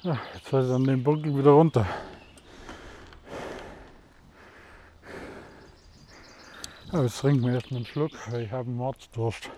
Ja, 0.00 0.18
jetzt 0.32 0.46
soll 0.46 0.62
ich 0.62 0.70
dann 0.70 0.84
den 0.84 1.04
Bunkel 1.04 1.36
wieder 1.36 1.50
runter. 1.50 1.86
Aber 6.90 7.02
jetzt 7.02 7.18
trinken 7.18 7.44
wir 7.44 7.52
erstmal 7.52 7.76
einen 7.76 7.86
Schluck, 7.86 8.12
weil 8.30 8.40
ich 8.40 8.50
habe 8.50 8.68
einen 8.68 8.78
Mordsdurst. 8.78 9.50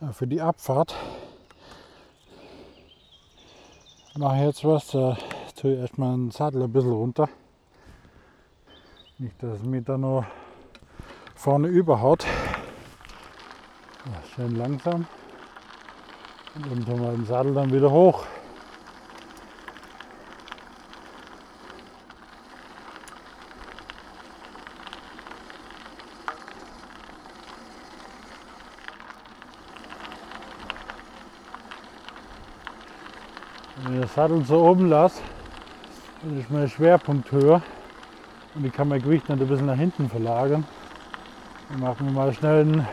Ja, 0.00 0.12
für 0.12 0.26
die 0.26 0.40
Abfahrt 0.40 0.94
mache 4.18 4.44
jetzt 4.44 4.64
was. 4.64 4.88
Da 4.88 5.16
tue 5.56 5.74
ich 5.74 5.80
erstmal 5.80 6.12
den 6.16 6.30
Sattel 6.30 6.62
ein 6.62 6.72
bisschen 6.72 6.92
runter. 6.92 7.28
Nicht, 9.18 9.42
dass 9.42 9.60
es 9.60 9.64
mir 9.64 9.82
da 9.82 9.96
nur 9.96 10.26
vorne 11.34 11.68
überhaut. 11.68 12.24
Ja, 14.06 14.22
schön 14.34 14.56
langsam. 14.56 15.06
Und 16.54 16.70
dann 16.70 16.84
tun 16.84 17.00
wir 17.00 17.10
den 17.12 17.26
Sattel 17.26 17.54
dann 17.54 17.72
wieder 17.72 17.90
hoch. 17.90 18.24
Das 34.08 34.14
Sattel 34.14 34.42
so 34.42 34.64
oben 34.64 34.88
lasse, 34.88 35.20
dann 36.22 36.40
ist 36.40 36.50
mein 36.50 36.68
Schwerpunkt 36.68 37.30
höher 37.30 37.60
und 38.54 38.64
ich 38.64 38.72
kann 38.72 38.88
mein 38.88 39.02
Gewicht 39.02 39.28
nicht 39.28 39.40
ein 39.40 39.46
bisschen 39.46 39.66
nach 39.66 39.76
hinten 39.76 40.08
verlagern. 40.08 40.64
Dann 41.68 41.80
machen 41.80 42.06
wir 42.06 42.12
mal 42.12 42.32
schnell 42.32 42.62
einen 42.62 42.88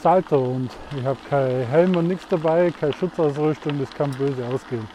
Salto 0.00 0.38
und 0.38 0.70
ich 0.96 1.04
habe 1.04 1.18
kein 1.28 1.66
Helm 1.66 1.96
und 1.96 2.06
nichts 2.06 2.28
dabei, 2.28 2.70
keine 2.70 2.92
Schutzausrüstung, 2.92 3.80
das 3.80 3.92
kann 3.92 4.12
böse 4.12 4.46
ausgehen. 4.46 4.86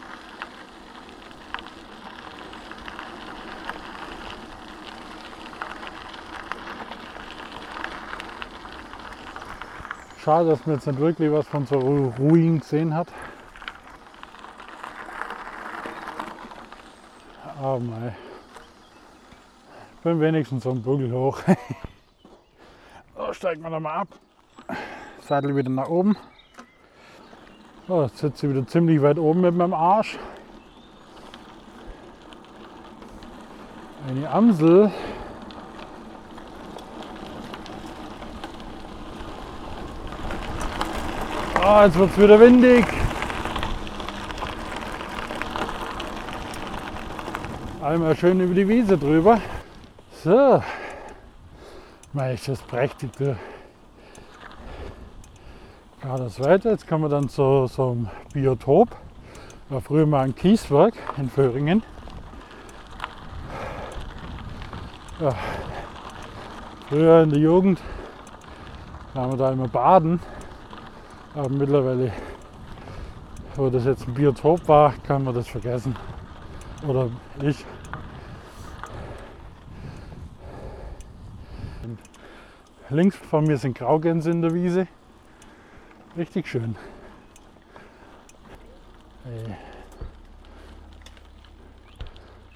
Schade, 10.18 10.48
dass 10.48 10.64
man 10.66 10.76
jetzt 10.76 10.86
nicht 10.86 10.98
wirklich 10.98 11.30
was 11.30 11.46
von 11.46 11.66
so 11.66 11.78
Ruinen 11.78 12.60
gesehen 12.60 12.94
hat. 12.94 13.08
Aber 17.76 17.84
mei. 17.84 18.16
Bin 20.02 20.18
wenigstens 20.18 20.62
so 20.62 20.70
einen 20.70 20.82
Bügel 20.82 21.12
hoch. 21.12 21.40
so, 23.16 23.32
steigen 23.34 23.62
wir 23.62 23.68
da 23.68 23.78
mal 23.78 23.92
ab. 23.92 24.08
Sattel 25.20 25.54
wieder 25.54 25.68
nach 25.68 25.90
oben. 25.90 26.16
So, 27.86 28.04
jetzt 28.04 28.16
sitze 28.16 28.46
ich 28.46 28.54
wieder 28.54 28.66
ziemlich 28.66 29.02
weit 29.02 29.18
oben 29.18 29.42
mit 29.42 29.54
meinem 29.54 29.74
Arsch. 29.74 30.18
Eine 34.08 34.30
Amsel. 34.30 34.90
Oh, 41.62 41.82
jetzt 41.84 41.98
wird 41.98 42.10
es 42.10 42.18
wieder 42.18 42.40
windig. 42.40 43.05
Einmal 47.86 48.16
schön 48.16 48.40
über 48.40 48.52
die 48.52 48.66
Wiese 48.66 48.98
drüber. 48.98 49.40
So, 50.24 50.60
mal 52.12 52.34
ist 52.34 52.48
das 52.48 52.60
prächtig. 52.62 53.12
Du. 53.16 53.36
Ja, 56.02 56.16
das 56.16 56.40
weiter. 56.40 56.72
Jetzt 56.72 56.88
kommen 56.88 57.04
wir 57.04 57.08
dann 57.08 57.28
zu 57.28 57.68
so 57.68 57.92
einem 57.92 58.08
Biotop. 58.32 58.88
War 59.68 59.80
früher 59.80 60.04
mal 60.04 60.24
ein 60.24 60.34
Kieswerk 60.34 60.94
in 61.16 61.30
Föhringen. 61.30 61.84
Ja. 65.20 65.30
Früher 66.88 67.22
in 67.22 67.30
der 67.30 67.38
Jugend 67.38 67.80
waren 69.14 69.30
wir 69.30 69.36
da 69.36 69.52
immer 69.52 69.68
baden. 69.68 70.18
Aber 71.36 71.50
mittlerweile, 71.50 72.10
wo 73.54 73.70
das 73.70 73.84
jetzt 73.84 74.08
ein 74.08 74.14
Biotop 74.14 74.66
war, 74.66 74.92
kann 75.06 75.22
man 75.22 75.36
das 75.36 75.46
vergessen. 75.46 75.94
Oder 76.84 77.10
ich. 77.42 77.64
Links 82.96 83.16
von 83.16 83.44
mir 83.44 83.58
sind 83.58 83.76
Graugänse 83.76 84.30
in 84.30 84.40
der 84.40 84.54
Wiese. 84.54 84.88
Richtig 86.16 86.48
schön. 86.48 86.74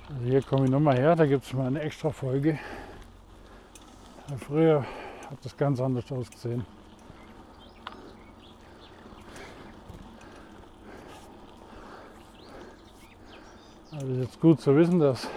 Also 0.08 0.24
hier 0.24 0.40
komme 0.40 0.64
ich 0.64 0.70
nochmal 0.70 0.96
her, 0.96 1.14
da 1.14 1.26
gibt 1.26 1.44
es 1.44 1.52
mal 1.52 1.66
eine 1.66 1.82
extra 1.82 2.08
Folge. 2.08 2.58
Früher 4.38 4.86
hat 5.30 5.44
das 5.44 5.54
ganz 5.54 5.78
anders 5.78 6.10
ausgesehen. 6.10 6.64
Also 13.92 14.06
ist 14.06 14.20
jetzt 14.20 14.40
gut 14.40 14.58
zu 14.58 14.74
wissen, 14.74 14.98
dass 15.00 15.28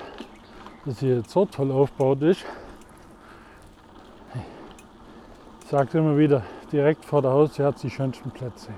das 0.86 1.00
hier 1.00 1.18
jetzt 1.18 1.32
so 1.32 1.44
toll 1.46 1.74
aufgebaut 1.74 2.22
ist. 2.22 2.46
Sage 5.74 5.98
immer 5.98 6.16
wieder, 6.16 6.44
direkt 6.72 7.04
vor 7.04 7.24
der 7.24 7.32
Haustür 7.32 7.66
hat 7.66 7.82
die 7.82 7.90
schönsten 7.90 8.30
Plätze. 8.30 8.70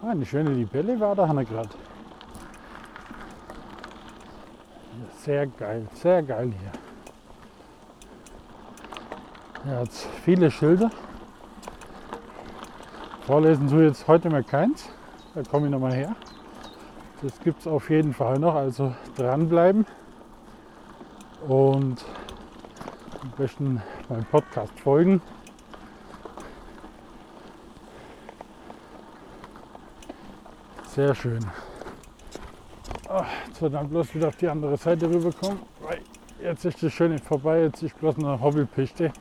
Ah, 0.00 0.12
eine 0.12 0.24
schöne 0.24 0.48
Libelle 0.48 0.98
war 0.98 1.14
da 1.14 1.26
gerade. 1.26 1.68
Sehr 5.18 5.46
geil, 5.48 5.86
sehr 5.92 6.22
geil 6.22 6.50
hier. 9.64 9.70
Er 9.70 9.80
hat 9.80 9.90
viele 10.24 10.50
Schilder. 10.50 10.90
Vorlesen 13.26 13.68
tue 13.68 13.84
jetzt 13.84 14.08
heute 14.08 14.30
mal 14.30 14.44
keins. 14.44 14.88
Da 15.34 15.42
komme 15.42 15.66
ich 15.66 15.72
nochmal 15.72 15.92
her. 15.92 16.16
Das 17.20 17.38
gibt 17.40 17.60
es 17.60 17.66
auf 17.66 17.90
jeden 17.90 18.14
Fall 18.14 18.38
noch, 18.38 18.54
also 18.54 18.94
dranbleiben. 19.14 19.84
Und 21.46 22.02
besten 23.38 23.80
meinem 24.08 24.24
Podcast 24.24 24.78
folgen. 24.80 25.22
Sehr 30.88 31.14
schön. 31.14 31.46
Oh, 33.08 33.22
jetzt 33.46 33.62
wird 33.62 33.74
dann 33.74 33.88
bloß 33.88 34.14
wieder 34.14 34.28
auf 34.28 34.36
die 34.36 34.48
andere 34.48 34.76
Seite 34.76 35.08
rüberkommen. 35.08 35.60
Jetzt 36.42 36.64
ist 36.64 36.82
das 36.82 36.92
Schöne 36.92 37.18
vorbei, 37.18 37.62
jetzt 37.62 37.82
ist 37.82 37.98
bloß 37.98 38.18
eine 38.18 38.40
Hobbypiste. 38.40 39.12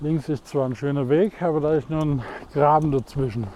Links 0.00 0.28
ist 0.30 0.46
zwar 0.46 0.66
ein 0.66 0.74
schöner 0.74 1.08
Weg, 1.10 1.42
aber 1.42 1.60
da 1.60 1.74
ist 1.74 1.90
nur 1.90 2.02
ein 2.02 2.22
Graben 2.54 2.90
dazwischen. 2.90 3.46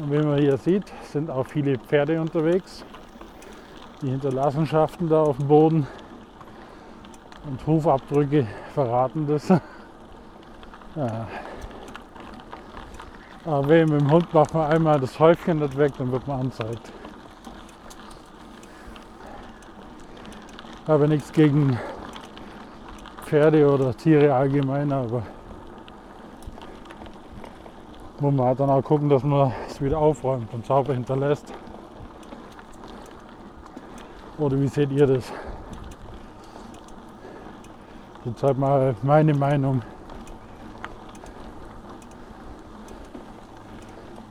Und 0.00 0.12
wie 0.12 0.26
man 0.26 0.38
hier 0.38 0.56
sieht, 0.56 0.90
sind 1.12 1.30
auch 1.30 1.46
viele 1.46 1.78
Pferde 1.78 2.20
unterwegs 2.20 2.84
die 4.02 4.08
Hinterlassenschaften 4.08 5.08
da 5.08 5.22
auf 5.22 5.36
dem 5.36 5.48
Boden 5.48 5.86
und 7.48 7.66
Hufabdrücke 7.66 8.46
verraten 8.74 9.26
das. 9.26 9.48
Ja. 10.96 11.28
Aber 13.44 13.64
mit 13.64 14.00
dem 14.00 14.10
Hund 14.10 14.34
macht 14.34 14.52
man 14.52 14.72
einmal 14.72 14.98
das 14.98 15.20
Häufchen 15.20 15.60
nicht 15.60 15.78
weg, 15.78 15.92
dann 15.96 16.10
wird 16.10 16.26
man 16.26 16.40
anzeigt. 16.40 16.90
Habe 20.88 21.06
nichts 21.06 21.30
gegen 21.32 21.78
Pferde 23.24 23.72
oder 23.72 23.96
Tiere 23.96 24.34
allgemein, 24.34 24.92
aber 24.92 25.22
muss 28.18 28.34
man 28.34 28.46
halt 28.46 28.58
dann 28.58 28.70
auch 28.70 28.82
gucken, 28.82 29.08
dass 29.08 29.22
man 29.22 29.52
wieder 29.80 29.98
aufräumt 29.98 30.52
und 30.52 30.66
sauber 30.66 30.94
hinterlässt. 30.94 31.52
Oder 34.38 34.60
wie 34.60 34.68
seht 34.68 34.90
ihr 34.90 35.06
das? 35.06 35.30
Jetzt 38.24 38.42
halt 38.42 38.58
mal 38.58 38.94
meine 39.02 39.34
Meinung. 39.34 39.82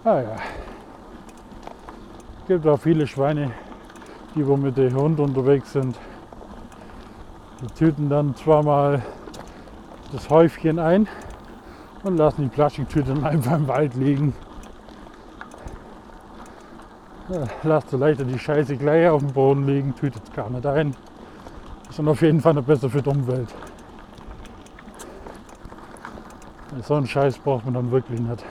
Ah 0.03 0.21
ja. 0.21 0.35
Es 2.41 2.47
gibt 2.47 2.65
auch 2.65 2.79
viele 2.79 3.05
Schweine, 3.05 3.51
die 4.35 4.47
wo 4.47 4.57
mit 4.57 4.77
dem 4.77 4.95
Hund 4.95 5.19
unterwegs 5.19 5.73
sind. 5.73 5.95
Die 7.61 7.67
tüten 7.73 8.09
dann 8.09 8.35
zweimal 8.35 9.03
das 10.11 10.29
Häufchen 10.29 10.79
ein 10.79 11.07
und 12.03 12.17
lassen 12.17 12.43
die 12.43 12.49
Plastiktüten 12.49 13.23
einfach 13.25 13.57
im 13.57 13.67
Wald 13.67 13.95
liegen. 13.95 14.33
Lasst 17.61 17.91
so 17.91 17.97
leichter 17.97 18.23
die 18.23 18.39
Scheiße 18.39 18.75
gleich 18.75 19.07
auf 19.07 19.21
dem 19.21 19.31
Boden 19.31 19.67
liegen, 19.67 19.93
tütet 19.93 20.33
gar 20.33 20.49
nicht 20.49 20.65
ein. 20.65 20.95
Ist 21.87 21.99
dann 21.99 22.07
auf 22.07 22.21
jeden 22.23 22.41
Fall 22.41 22.55
noch 22.55 22.63
besser 22.63 22.89
für 22.89 23.03
die 23.03 23.09
Umwelt. 23.09 23.53
So 26.83 26.95
einen 26.95 27.05
Scheiß 27.05 27.37
braucht 27.37 27.65
man 27.65 27.75
dann 27.75 27.91
wirklich 27.91 28.19
nicht. 28.19 28.43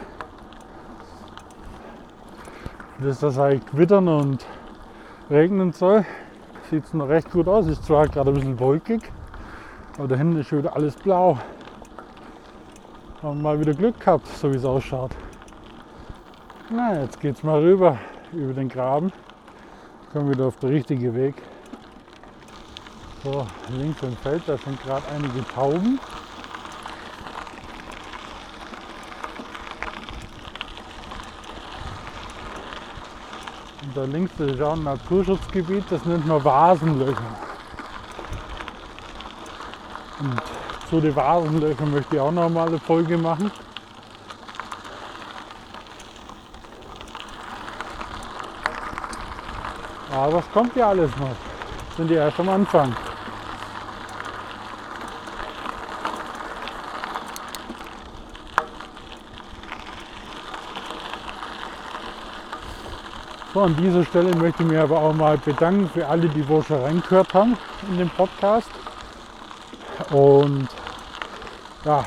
Dass 3.01 3.19
das 3.19 3.37
halt 3.37 3.62
wittern 3.77 4.07
und 4.07 4.47
regnen 5.29 5.73
soll, 5.73 6.05
sieht 6.71 6.85
es 6.85 6.95
noch 6.95 7.09
recht 7.09 7.33
gut 7.33 7.49
aus. 7.49 7.67
Ist 7.67 7.85
zwar 7.85 8.07
gerade 8.07 8.31
ein 8.31 8.35
bisschen 8.35 8.61
wolkig, 8.61 9.03
aber 9.99 10.07
da 10.07 10.14
hinten 10.14 10.38
ist 10.38 10.49
schon 10.49 10.59
wieder 10.59 10.77
alles 10.77 10.95
blau. 10.95 11.38
Haben 13.23 13.43
mal 13.43 13.59
wieder 13.59 13.75
Glück 13.75 13.99
gehabt, 13.99 14.29
so 14.29 14.53
wie 14.53 14.57
es 14.57 14.64
ausschaut. 14.64 15.11
Na, 16.71 17.01
jetzt 17.01 17.21
geht's 17.21 17.43
mal 17.43 17.61
rüber 17.61 17.99
über 18.33 18.53
den 18.53 18.69
Graben. 18.69 19.12
Kommen 20.12 20.31
wieder 20.31 20.47
auf 20.47 20.57
den 20.57 20.71
richtigen 20.71 21.14
Weg. 21.14 21.35
So, 23.25 23.47
links 23.77 24.03
im 24.03 24.17
Feld, 24.19 24.43
da 24.47 24.57
sind 24.57 24.81
gerade 24.83 25.03
einige 25.09 25.47
Tauben. 25.49 25.99
Und 33.83 33.97
da 33.97 34.05
links 34.05 34.33
das 34.38 34.53
ist 34.53 34.62
auch 34.62 34.75
ein 34.75 34.85
Naturschutzgebiet, 34.85 35.85
das 35.91 36.05
nennt 36.05 36.27
man 36.27 36.45
Vasenlöcher. 36.45 37.38
Und 40.21 40.43
zu 40.88 41.01
den 41.01 41.14
Vasenlöchern 41.14 41.91
möchte 41.91 42.17
ich 42.17 42.21
auch 42.21 42.33
noch 42.33 42.49
mal 42.49 42.69
eine 42.69 42.79
Folge 42.79 43.19
machen. 43.19 43.51
Aber 50.11 50.38
es 50.38 50.51
kommt 50.53 50.75
ja 50.77 50.88
alles 50.88 51.11
noch. 51.16 51.37
Sind 51.97 52.09
die 52.09 52.14
erst 52.14 52.38
am 52.40 52.49
Anfang. 52.49 52.94
So, 63.53 63.62
an 63.62 63.77
dieser 63.77 64.05
Stelle 64.05 64.35
möchte 64.37 64.62
ich 64.62 64.68
mich 64.68 64.79
aber 64.79 64.99
auch 64.99 65.12
mal 65.12 65.37
bedanken 65.38 65.88
für 65.88 66.07
alle, 66.07 66.29
die 66.29 66.47
wohl 66.47 66.62
schon 66.62 66.81
reingehört 66.81 67.35
haben 67.35 67.57
in 67.90 67.99
den 67.99 68.11
Podcast. 68.11 68.71
Und 70.11 70.68
ja, 71.85 72.05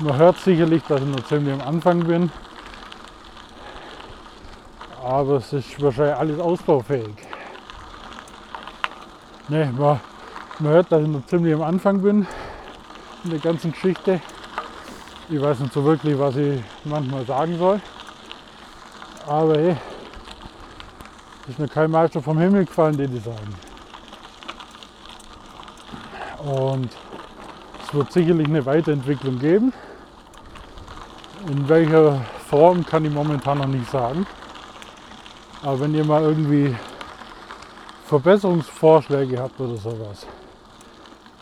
man 0.00 0.16
hört 0.16 0.38
sicherlich, 0.38 0.82
dass 0.88 1.00
ich 1.00 1.06
noch 1.06 1.24
ziemlich 1.24 1.54
am 1.54 1.66
Anfang 1.66 2.00
bin. 2.04 2.30
Aber 5.18 5.38
es 5.38 5.52
ist 5.52 5.82
wahrscheinlich 5.82 6.14
alles 6.14 6.38
ausbaufähig. 6.38 7.12
Ne, 9.48 9.74
man, 9.76 9.98
man 10.60 10.72
hört, 10.74 10.92
dass 10.92 11.02
ich 11.02 11.08
noch 11.08 11.26
ziemlich 11.26 11.54
am 11.54 11.62
Anfang 11.62 12.00
bin 12.00 12.24
in 13.24 13.30
der 13.30 13.40
ganzen 13.40 13.72
Geschichte. 13.72 14.20
Ich 15.28 15.42
weiß 15.42 15.58
nicht 15.58 15.72
so 15.72 15.84
wirklich, 15.84 16.16
was 16.16 16.36
ich 16.36 16.62
manchmal 16.84 17.26
sagen 17.26 17.58
soll. 17.58 17.80
Aber 19.26 19.58
hey, 19.58 19.76
ist 21.48 21.58
mir 21.58 21.66
kein 21.66 21.90
Meister 21.90 22.22
vom 22.22 22.38
Himmel 22.38 22.66
gefallen, 22.66 22.96
die 22.96 23.08
die 23.08 23.18
sagen. 23.18 23.56
Und 26.48 26.90
es 27.84 27.92
wird 27.92 28.12
sicherlich 28.12 28.46
eine 28.46 28.64
Weiterentwicklung 28.64 29.40
geben. 29.40 29.72
In 31.48 31.68
welcher 31.68 32.20
Form 32.48 32.86
kann 32.86 33.04
ich 33.04 33.12
momentan 33.12 33.58
noch 33.58 33.66
nicht 33.66 33.90
sagen. 33.90 34.24
Aber 35.62 35.80
wenn 35.80 35.94
ihr 35.94 36.04
mal 36.04 36.22
irgendwie 36.22 36.76
Verbesserungsvorschläge 38.04 39.40
habt 39.40 39.58
oder 39.60 39.76
sowas, 39.76 40.26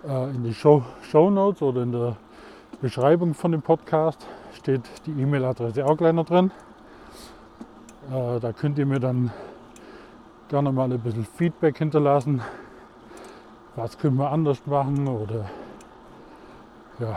äh, 0.06 0.30
in 0.32 0.44
die 0.44 0.54
Show, 0.54 0.84
Show 1.04 1.30
Notes 1.30 1.62
oder 1.62 1.84
in 1.84 1.94
der 1.94 2.18
Beschreibung 2.84 3.34
von 3.34 3.54
dem 3.54 3.62
Podcast 3.62 4.28
steht 4.58 4.82
die 5.06 5.12
E-Mail-Adresse 5.12 5.86
auch 5.86 5.98
noch 6.02 6.26
drin. 6.26 6.52
Äh, 8.12 8.42
da 8.42 8.52
könnt 8.52 8.78
ihr 8.78 8.86
mir 8.86 9.00
dann 9.00 9.32
gerne 10.50 10.70
mal 10.70 10.92
ein 10.92 11.00
bisschen 11.00 11.24
Feedback 11.24 11.78
hinterlassen. 11.78 12.42
Was 13.78 13.98
können 13.98 14.18
wir 14.18 14.30
anders 14.30 14.66
machen 14.66 15.08
oder 15.08 15.46
ja, 17.00 17.16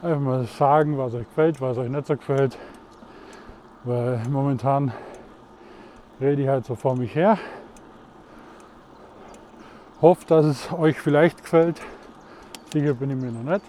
einfach 0.00 0.20
mal 0.22 0.44
sagen, 0.46 0.96
was 0.96 1.12
euch 1.12 1.28
gefällt, 1.28 1.60
was 1.60 1.76
euch 1.76 1.90
nicht 1.90 2.06
so 2.06 2.16
gefällt. 2.16 2.56
Weil 3.84 4.22
momentan 4.30 4.90
rede 6.18 6.40
ich 6.40 6.48
halt 6.48 6.64
so 6.64 6.76
vor 6.76 6.96
mich 6.96 7.14
her. 7.14 7.36
Hoffe, 10.00 10.24
dass 10.26 10.46
es 10.46 10.72
euch 10.72 10.98
vielleicht 10.98 11.42
gefällt. 11.42 11.78
Sicher 12.72 12.94
bin 12.94 13.10
ich 13.10 13.16
mir 13.16 13.30
noch 13.30 13.52
nicht. 13.52 13.64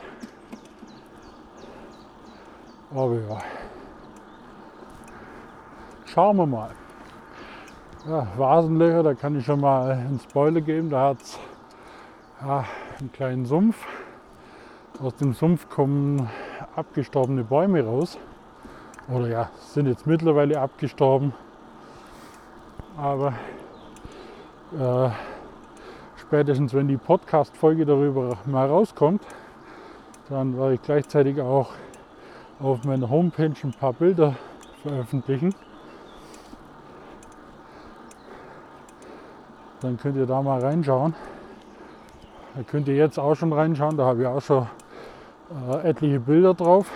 Aber 2.96 3.16
ja, 3.16 3.42
schauen 6.06 6.38
wir 6.38 6.46
mal. 6.46 6.70
Ja, 8.08 8.26
Vasenlöcher, 8.38 9.04
da 9.04 9.14
kann 9.14 9.38
ich 9.38 9.46
schon 9.46 9.60
mal 9.60 9.92
einen 9.92 10.18
Spoiler 10.22 10.62
geben. 10.62 10.90
Da 10.90 11.10
hat 11.10 11.22
es 11.22 11.38
ja, 12.40 12.64
einen 12.98 13.12
kleinen 13.12 13.46
Sumpf. 13.46 13.86
Aus 15.04 15.14
dem 15.18 15.34
Sumpf 15.34 15.68
kommen 15.68 16.30
abgestorbene 16.78 17.44
Bäume 17.44 17.84
raus. 17.84 18.18
Oder 19.10 19.28
ja, 19.28 19.50
sind 19.60 19.88
jetzt 19.88 20.08
mittlerweile 20.08 20.62
abgestorben. 20.62 21.34
Aber 22.96 23.34
äh, 24.80 25.10
spätestens 26.22 26.74
wenn 26.74 26.88
die 26.88 26.96
Podcast-Folge 26.96 27.86
darüber 27.86 28.38
mal 28.46 28.70
rauskommt, 28.70 29.22
dann 30.30 30.58
werde 30.58 30.76
ich 30.76 30.82
gleichzeitig 30.82 31.42
auch 31.42 31.74
auf 32.60 32.84
meiner 32.84 33.10
Homepage 33.10 33.54
ein 33.64 33.74
paar 33.74 33.94
Bilder 33.94 34.36
veröffentlichen. 34.82 35.54
Dann 39.82 39.98
könnt 39.98 40.16
ihr 40.18 40.26
da 40.26 40.42
mal 40.42 40.62
reinschauen. 40.62 41.14
Da 42.56 42.64
könnt 42.64 42.88
ihr 42.88 42.96
jetzt 42.96 43.20
auch 43.20 43.36
schon 43.36 43.52
reinschauen, 43.52 43.98
da 43.98 44.06
habe 44.06 44.22
ich 44.22 44.28
auch 44.28 44.42
schon 44.42 44.68
äh, 45.70 45.90
etliche 45.90 46.20
Bilder 46.22 46.54
drauf 46.54 46.90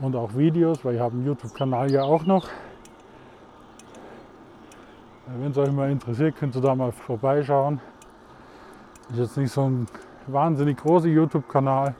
und 0.00 0.14
auch 0.14 0.34
Videos, 0.34 0.84
weil 0.84 0.94
ich 0.94 1.00
habe 1.00 1.14
einen 1.14 1.26
YouTube-Kanal 1.26 1.90
ja 1.90 2.04
auch 2.04 2.24
noch. 2.24 2.46
Wenn 5.26 5.50
es 5.50 5.58
euch 5.58 5.72
mal 5.72 5.90
interessiert, 5.90 6.36
könnt 6.36 6.54
ihr 6.54 6.60
da 6.60 6.74
mal 6.74 6.92
vorbeischauen. 6.92 7.80
Ist 9.10 9.18
jetzt 9.18 9.36
nicht 9.36 9.52
so 9.52 9.62
ein 9.68 9.86
wahnsinnig 10.26 10.76
großer 10.78 11.08
YouTube-Kanal. 11.08 11.94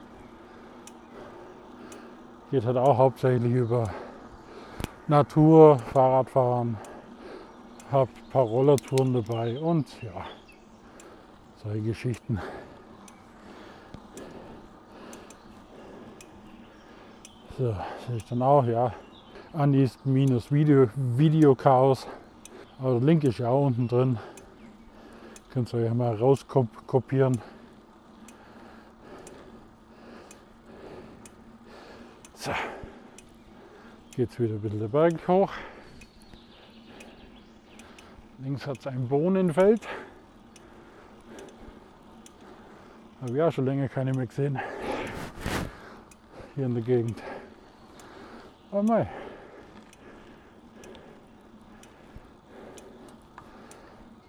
Geht 2.54 2.66
halt 2.66 2.76
auch 2.76 2.96
hauptsächlich 2.96 3.52
über 3.52 3.90
Natur, 5.08 5.76
Fahrradfahren, 5.92 6.76
habe 7.90 8.08
ein 8.08 8.30
paar 8.30 8.44
Rollertouren 8.44 9.12
dabei 9.12 9.58
und 9.58 10.00
ja, 10.00 10.24
solche 11.64 11.80
Geschichten. 11.80 12.38
So, 17.58 17.74
sehe 18.06 18.18
ich 18.18 18.24
dann 18.26 18.40
auch, 18.40 18.64
ja. 18.66 18.92
Anis 19.52 19.98
minus 20.04 20.52
Video, 20.52 20.86
Video 20.94 21.56
Chaos. 21.56 22.06
Aber 22.78 22.92
der 22.92 23.00
Link 23.00 23.24
ist 23.24 23.38
ja 23.38 23.48
auch 23.48 23.66
unten 23.66 23.88
drin. 23.88 24.16
Könnt 25.50 25.74
ihr 25.74 25.80
euch 25.80 25.92
mal 25.92 26.14
rauskopieren. 26.14 27.36
Geht's 34.16 34.38
wieder 34.38 34.54
ein 34.54 34.60
bisschen 34.60 34.78
den 34.78 34.90
Berg 34.90 35.26
hoch. 35.26 35.50
Links 38.38 38.64
hat 38.64 38.78
es 38.78 38.86
ein 38.86 39.08
Bohnenfeld. 39.08 39.88
Habe 43.20 43.32
ich 43.32 43.42
auch 43.42 43.50
schon 43.50 43.64
länger 43.64 43.88
keine 43.88 44.12
mehr 44.12 44.26
gesehen. 44.26 44.60
Hier 46.54 46.66
in 46.66 46.74
der 46.74 46.84
Gegend. 46.84 47.20
Oh 48.70 48.82
mei. 48.82 49.08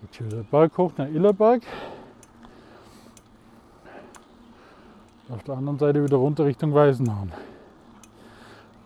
Jetzt 0.01 0.17
hier 0.17 0.29
der 0.29 0.43
Berg 0.43 0.75
hoch 0.79 0.93
nach 0.97 1.07
Illerberg. 1.07 1.61
Auf 5.29 5.43
der 5.43 5.57
anderen 5.57 5.77
Seite 5.77 6.03
wieder 6.03 6.17
runter 6.17 6.45
Richtung 6.45 6.73
Weißenhorn. 6.73 7.31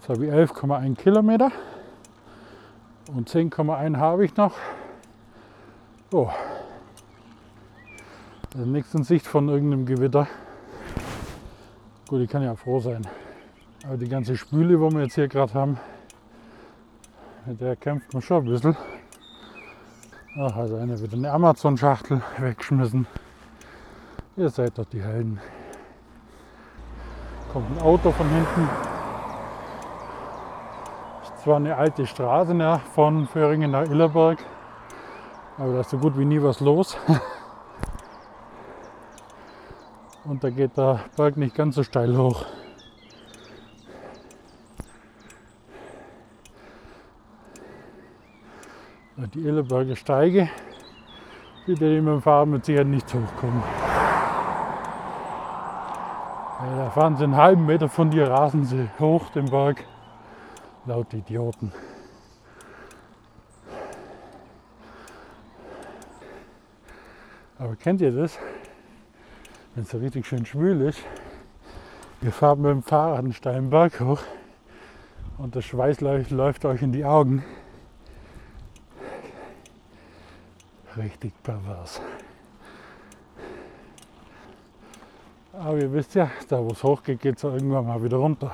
Jetzt 0.10 0.17
habe 0.17 0.26
ich 0.26 0.34
11,1 0.34 0.95
Kilometer 0.95 1.52
und 3.15 3.30
10,1 3.30 3.98
habe 3.98 4.26
ich 4.26 4.36
noch. 4.36 4.56
So. 6.10 6.32
Also 8.56 8.65
nichts 8.65 8.91
in 8.95 9.04
Sicht 9.04 9.28
von 9.28 9.50
irgendeinem 9.50 9.86
Gewitter. 9.86 10.26
Gut, 12.08 12.22
ich 12.22 12.30
kann 12.32 12.41
ja 12.41 12.56
froh 12.56 12.80
sein. 12.80 13.06
Aber 13.86 13.98
die 13.98 14.10
ganze 14.10 14.36
Spüle, 14.36 14.69
die 14.69 14.80
wir 14.80 15.04
jetzt 15.04 15.13
hier 15.13 15.28
gerade 15.28 15.54
haben, 15.54 15.78
mit 17.45 17.62
der 17.62 17.76
kämpft 17.76 18.12
man 18.12 18.24
schon 18.24 18.48
ein 18.48 18.52
bisschen. 18.52 18.76
Ach, 20.39 20.56
also 20.56 20.78
einer 20.78 21.00
wieder 21.00 21.17
eine 21.17 21.32
Amazon-Schachtel 21.32 22.24
weggeschmissen. 22.39 23.06
Ihr 24.38 24.50
seid 24.50 24.76
doch 24.76 24.86
die 24.86 25.04
Helden. 25.04 25.39
Kommt 27.54 27.69
ein 27.69 27.84
Auto 27.84 28.12
von 28.12 28.28
hinten. 28.28 28.88
Ist 31.39 31.45
zwar 31.45 31.56
eine 31.56 31.78
alte 31.78 32.06
Straße 32.06 32.54
ne, 32.54 32.82
von 32.93 33.25
Föhringen 33.25 33.71
nach 33.71 33.84
Illerberg, 33.84 34.39
aber 35.58 35.71
da 35.71 35.80
ist 35.80 35.89
so 35.89 35.97
gut 35.97 36.19
wie 36.19 36.25
nie 36.25 36.43
was 36.43 36.60
los. 36.60 36.97
Und 40.25 40.43
da 40.43 40.49
geht 40.49 40.75
der 40.75 40.99
Berg 41.15 41.38
nicht 41.38 41.56
ganz 41.56 41.75
so 41.75 41.84
steil 41.84 42.17
hoch. 42.17 42.45
Die 49.34 49.39
Illerberger 49.39 49.95
Steige, 49.95 50.49
die 51.67 51.71
mit 51.71 51.82
dem 51.82 52.21
Fahrrad 52.21 52.49
mit 52.49 52.65
Sicherheit 52.65 52.88
nicht 52.88 53.08
hochkommen. 53.13 53.63
Da 56.75 56.89
fahren 56.89 57.15
sie 57.15 57.23
einen 57.23 57.38
halben 57.38 57.65
Meter 57.65 57.88
von 57.88 58.12
dir, 58.12 58.30
rasen 58.30 58.65
sie 58.65 58.89
hoch 58.99 59.30
den 59.30 59.45
Berg. 59.45 59.86
Laut 60.86 61.13
Idioten. 61.13 61.72
Aber 67.60 67.76
kennt 67.76 68.00
ihr 68.02 68.12
das? 68.12 68.38
Wenn 69.76 69.84
es 69.84 69.89
so 69.89 69.98
richtig 69.98 70.26
schön 70.26 70.46
schwül 70.46 70.82
ist, 70.82 71.00
ihr 72.22 72.32
fahrt 72.32 72.60
mit 72.60 72.72
dem 72.72 72.82
Fahrrad 72.82 73.20
einen 73.20 73.34
steilen 73.34 73.70
Berg 73.70 74.00
hoch 74.00 74.22
und 75.38 75.56
der 75.56 75.62
Schweiß 75.62 76.00
läuft 76.02 76.65
euch 76.65 76.82
in 76.82 76.92
die 76.92 77.04
Augen. 77.04 77.44
Richtig 80.98 81.34
pervers. 81.44 82.02
Aber 85.54 85.78
ihr 85.78 85.92
wisst 85.92 86.15
ja, 86.15 86.32
da 86.48 86.63
wo 86.63 86.70
es 86.72 86.82
hochgeht, 86.82 87.20
geht 87.20 87.38
es 87.38 87.44
irgendwann 87.44 87.86
mal 87.86 88.02
wieder 88.02 88.18
runter. 88.18 88.52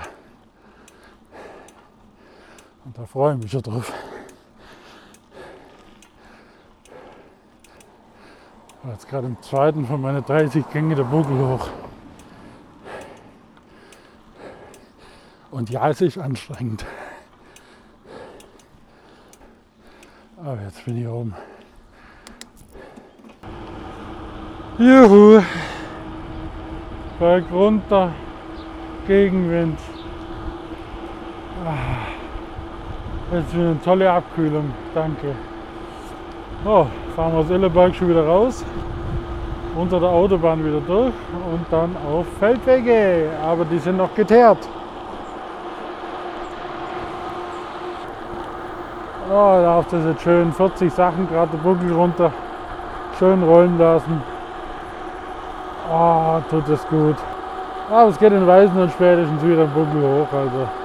Da 2.96 3.06
freue 3.06 3.36
ich 3.36 3.42
mich 3.42 3.52
schon 3.52 3.62
drauf. 3.62 3.92
Jetzt 8.88 9.10
gerade 9.10 9.28
im 9.28 9.42
zweiten 9.42 9.86
von 9.86 10.00
meinen 10.00 10.24
30 10.24 10.70
Gänge 10.70 10.96
der 10.96 11.04
Buckel 11.04 11.38
hoch. 11.38 11.68
Und 15.52 15.70
ja, 15.70 15.90
es 15.90 16.02
ist 16.02 16.18
anstrengend. 16.18 16.86
Aber 20.38 20.62
jetzt 20.62 20.86
bin 20.86 21.02
ich 21.02 21.08
oben. 21.08 21.34
Juhu! 24.78 25.42
Berg 27.20 27.46
runter, 27.52 28.12
Gegenwind. 29.08 29.80
Ah, 31.66 31.95
jetzt 33.36 33.56
wieder 33.56 33.70
eine 33.70 33.82
tolle 33.82 34.12
Abkühlung, 34.12 34.72
danke. 34.94 35.34
Oh, 36.66 36.86
fahren 37.16 37.34
wir 37.34 37.40
aus 37.40 37.50
Illerberg 37.50 37.96
schon 37.96 38.10
wieder 38.10 38.26
raus, 38.26 38.66
unter 39.76 40.00
der 40.00 40.10
Autobahn 40.10 40.64
wieder 40.66 40.80
durch 40.82 41.14
und 41.52 41.66
dann 41.70 41.96
auf 42.12 42.26
Feldwege, 42.40 43.30
aber 43.46 43.66
die 43.66 43.78
sind 43.78 43.98
noch 43.98 44.14
geteert. 44.16 44.58
Oh, 49.30 49.58
darf 49.62 49.88
das 49.90 50.06
jetzt 50.06 50.22
schön 50.22 50.54
40 50.54 50.94
Sachen 50.94 51.28
gerade 51.28 51.52
der 51.52 51.58
Buckel 51.58 51.92
runter, 51.92 52.32
schön 53.18 53.44
rollen 53.44 53.78
lassen. 53.78 54.22
Oh, 55.92 56.38
tut 56.50 56.68
das 56.68 56.88
gut. 56.88 57.16
Aber 57.92 58.10
es 58.10 58.18
geht 58.18 58.32
in 58.32 58.48
Weißen 58.48 58.80
und 58.80 58.92
spätestens 58.92 59.44
wieder 59.44 59.64
ein 59.64 59.74
Buckel 59.74 60.02
hoch. 60.02 60.28
Also. 60.32 60.85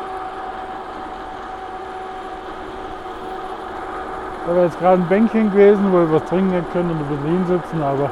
Da 4.50 4.56
wäre 4.56 4.66
jetzt 4.66 4.80
gerade 4.80 5.00
ein 5.00 5.06
Bänkchen 5.06 5.52
gewesen, 5.52 5.92
wo 5.92 5.98
wir 5.98 6.12
was 6.12 6.24
trinken 6.24 6.66
können 6.72 6.90
und 6.90 6.96
ein 6.96 7.06
bisschen 7.06 7.46
hinsitzen, 7.46 7.80
aber 7.84 8.10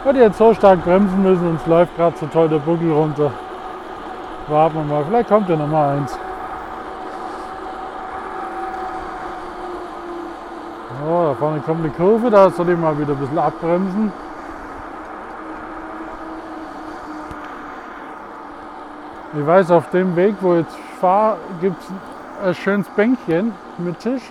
ich 0.00 0.04
hätte 0.04 0.18
jetzt 0.18 0.36
so 0.36 0.52
stark 0.52 0.82
bremsen 0.82 1.22
müssen 1.22 1.50
und 1.50 1.60
es 1.60 1.66
läuft 1.68 1.96
gerade 1.96 2.16
so 2.16 2.26
toll 2.26 2.48
der 2.48 2.58
Buckel 2.58 2.90
runter. 2.90 3.30
Warten 4.48 4.74
wir 4.74 4.82
mal, 4.82 5.04
vielleicht 5.04 5.28
kommt 5.28 5.48
ja 5.48 5.54
noch 5.54 5.68
mal 5.68 5.98
eins. 5.98 6.18
Oh, 11.08 11.26
da 11.26 11.34
vorne 11.34 11.60
kommt 11.60 11.84
eine 11.84 11.92
Kurve, 11.92 12.28
da 12.28 12.50
soll 12.50 12.70
ich 12.70 12.76
mal 12.76 12.98
wieder 12.98 13.12
ein 13.12 13.18
bisschen 13.20 13.38
abbremsen. 13.38 14.12
Ich 19.38 19.46
weiß, 19.46 19.70
auf 19.70 19.88
dem 19.90 20.16
Weg, 20.16 20.34
wo 20.40 20.54
ich 20.54 20.62
jetzt 20.62 20.76
fahre, 21.00 21.36
gibt 21.60 21.80
es 21.80 21.88
ein 22.48 22.54
schönes 22.56 22.88
Bänkchen 22.88 23.54
mit 23.78 24.00
Tisch. 24.00 24.24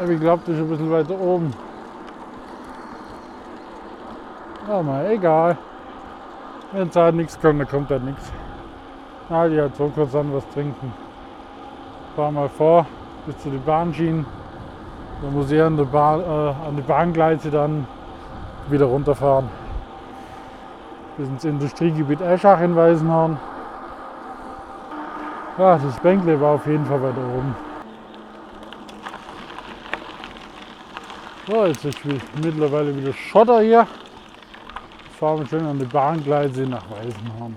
Aber 0.00 0.10
ich 0.10 0.20
glaube, 0.20 0.42
das 0.46 0.56
ist 0.56 0.60
ein 0.60 0.68
bisschen 0.68 0.90
weiter 0.90 1.18
oben. 1.18 1.52
Aber 4.68 5.08
egal. 5.10 5.56
Wenn 6.72 6.88
es 6.88 6.96
halt 6.96 7.14
nichts 7.14 7.40
kommt, 7.40 7.60
dann 7.60 7.68
kommt 7.68 7.90
halt 7.90 8.04
nichts. 8.04 8.30
Na, 9.28 9.48
die 9.48 9.60
hat 9.60 9.74
so 9.76 9.90
kurz 9.94 10.14
an 10.14 10.32
was 10.34 10.46
trinken. 10.50 10.92
Fahr 12.14 12.30
mal 12.30 12.48
vor 12.48 12.86
bis 13.24 13.38
zu 13.38 13.50
den 13.50 13.62
Bahnschienen. 13.64 14.26
Dann 15.22 15.32
muss 15.32 15.50
ich 15.50 15.60
an, 15.60 15.76
der 15.76 15.84
Bahn, 15.84 16.20
äh, 16.20 16.24
an 16.24 16.76
die 16.76 16.82
Bahngleise 16.82 17.50
dann 17.50 17.86
wieder 18.68 18.86
runterfahren. 18.86 19.48
Bis 21.16 21.28
ins 21.28 21.44
Industriegebiet 21.44 22.20
Eschach 22.20 22.60
in 22.60 22.76
Weißenhorn. 22.76 23.38
Ja, 25.58 25.78
das 25.78 25.98
Bänkle 26.00 26.38
war 26.38 26.56
auf 26.56 26.66
jeden 26.66 26.84
Fall 26.84 27.02
weiter 27.02 27.22
oben. 27.34 27.54
So, 31.48 31.64
jetzt 31.64 31.84
ist 31.84 32.04
mittlerweile 32.04 32.96
wieder 32.96 33.12
Schotter 33.12 33.60
hier. 33.60 33.86
Jetzt 35.04 35.16
fahren 35.16 35.38
wir 35.38 35.46
schön 35.46 35.64
an 35.64 35.78
die 35.78 35.84
Bahngleise 35.84 36.62
nach 36.62 36.82
Weißenhorn. 36.90 37.54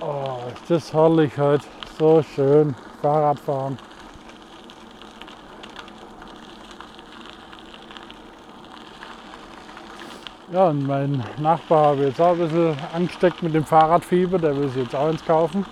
Oh, 0.00 0.38
ist 0.52 0.70
das 0.70 0.92
herrlich 0.92 1.38
heute. 1.38 1.64
So 1.98 2.22
schön. 2.22 2.74
Fahrradfahren. 3.00 3.78
Ja, 10.52 10.70
und 10.70 10.84
mein 10.84 11.22
Nachbar 11.38 11.92
habe 11.92 12.06
jetzt 12.06 12.20
auch 12.20 12.32
ein 12.32 12.38
bisschen 12.38 12.76
angesteckt 12.92 13.40
mit 13.40 13.54
dem 13.54 13.64
Fahrradfieber, 13.64 14.36
der 14.36 14.56
will 14.56 14.68
sich 14.68 14.82
jetzt 14.82 14.96
auch 14.96 15.06
eins 15.06 15.24
kaufen. 15.24 15.64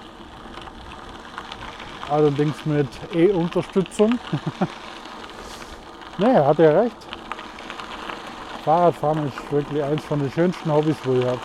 Allerdings 2.08 2.64
mit 2.64 2.86
E-Unterstützung. 3.12 4.20
er 6.20 6.46
hat 6.46 6.58
ja 6.60 6.80
recht. 6.80 6.96
Fahrradfahren 8.64 9.26
ist 9.26 9.52
wirklich 9.52 9.82
eins 9.82 10.04
von 10.04 10.20
den 10.20 10.30
schönsten 10.30 10.72
Hobbys, 10.72 10.96
wo 11.02 11.14
ich 11.14 11.26
habe. 11.26 11.40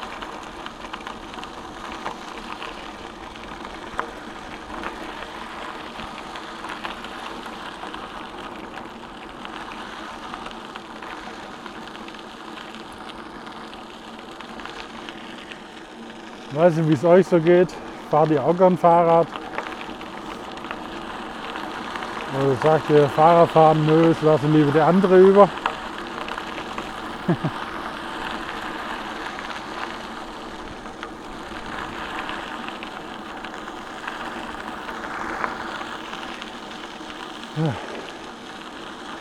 Weiß 16.64 16.78
nicht, 16.78 16.88
wie 16.88 16.94
es 16.94 17.04
euch 17.04 17.28
so 17.28 17.40
geht. 17.40 17.74
Fahrt 18.10 18.30
ihr 18.32 18.42
auch 18.42 18.56
gern 18.56 18.78
Fahrrad? 18.78 19.28
Oder 22.42 22.56
sagt 22.64 22.90
ihr, 22.90 23.10
Fahrradfahren, 23.10 23.86
nö, 23.86 24.12
ich 24.12 24.22
lasse 24.22 24.48
lieber 24.48 24.72
die 24.72 24.80
andere 24.80 25.20
über. 25.20 25.50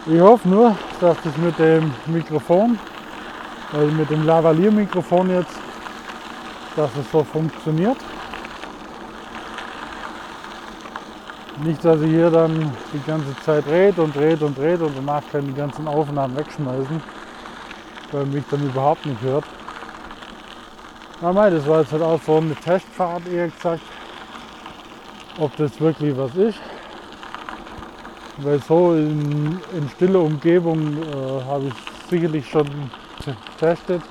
Ich 0.06 0.20
hoffe 0.20 0.48
nur, 0.48 0.76
dass 1.00 1.16
das 1.24 1.36
mit 1.38 1.58
dem 1.58 1.92
Mikrofon, 2.06 2.78
also 3.72 3.86
mit 3.92 4.10
dem 4.10 4.24
Lavalier-Mikrofon 4.26 5.30
jetzt 5.30 5.51
dass 6.76 6.90
es 6.96 7.10
so 7.10 7.22
funktioniert. 7.24 7.96
Nicht, 11.64 11.84
dass 11.84 12.00
ich 12.00 12.10
hier 12.10 12.30
dann 12.30 12.72
die 12.92 13.02
ganze 13.06 13.36
Zeit 13.42 13.66
dreht 13.66 13.98
und 13.98 14.16
dreht 14.16 14.42
und 14.42 14.56
dreht 14.56 14.80
und 14.80 14.96
danach 14.96 15.22
kann 15.30 15.46
die 15.46 15.54
ganzen 15.54 15.86
Aufnahmen 15.86 16.36
wegschmeißen, 16.36 17.02
weil 18.10 18.26
mich 18.26 18.44
dann 18.50 18.62
überhaupt 18.64 19.04
nicht 19.06 19.20
hört. 19.22 19.44
Aber 21.20 21.50
das 21.50 21.66
war 21.68 21.80
jetzt 21.80 21.92
halt 21.92 22.02
auch 22.02 22.20
so 22.20 22.38
eine 22.38 22.54
Testfahrt, 22.54 23.28
eher 23.28 23.48
gesagt, 23.48 23.82
ob 25.38 25.54
das 25.56 25.80
wirklich 25.80 26.16
was 26.16 26.34
ist. 26.34 26.58
weil 28.38 28.60
so 28.62 28.94
in, 28.94 29.60
in 29.76 29.88
stiller 29.94 30.20
Umgebung 30.20 30.96
äh, 30.96 31.44
habe 31.44 31.66
ich 31.66 31.74
sicherlich 32.08 32.48
schon 32.48 32.68
getestet. 33.24 34.02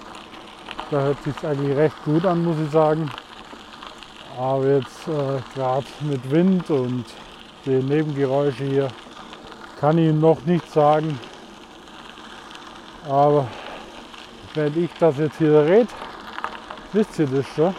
Da 0.91 0.99
hört 1.03 1.23
sich 1.23 1.47
eigentlich 1.47 1.77
recht 1.77 2.03
gut 2.03 2.25
an, 2.25 2.43
muss 2.43 2.57
ich 2.59 2.69
sagen. 2.69 3.09
Aber 4.37 4.67
jetzt 4.67 5.07
äh, 5.07 5.39
gerade 5.55 5.85
mit 6.01 6.29
Wind 6.29 6.69
und 6.69 7.05
die 7.65 7.81
Nebengeräusche 7.81 8.65
hier 8.65 8.87
kann 9.79 9.97
ich 9.97 10.13
noch 10.13 10.43
nicht 10.45 10.69
sagen. 10.69 11.17
Aber 13.07 13.47
wenn 14.53 14.83
ich 14.83 14.89
das 14.99 15.17
jetzt 15.17 15.37
hier 15.37 15.63
rede, 15.63 15.87
wisst 16.91 17.17
ihr 17.19 17.27
das 17.27 17.47
schon. 17.55 17.73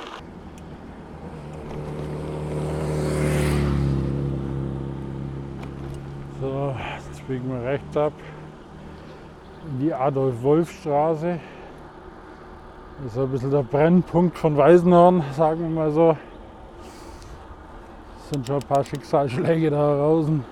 So, 6.40 6.74
jetzt 6.96 7.28
biegen 7.28 7.52
wir 7.52 7.62
rechts 7.62 7.94
ab 7.94 8.14
in 9.68 9.80
die 9.80 9.92
Adolf-Wolf-Straße. 9.92 11.38
Das 13.02 13.14
ist 13.14 13.18
ein 13.18 13.28
bisschen 13.30 13.50
der 13.50 13.64
Brennpunkt 13.64 14.38
von 14.38 14.56
Weißenhorn, 14.56 15.24
sagen 15.32 15.60
wir 15.60 15.68
mal 15.70 15.90
so. 15.90 16.16
Es 18.20 18.30
sind 18.30 18.46
schon 18.46 18.56
ein 18.56 18.68
paar 18.68 18.84
Schicksalsschläge 18.84 19.70
da 19.70 19.96
draußen. 19.96 20.44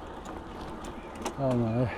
Ah, 1.38 1.54
nein. 1.54 1.88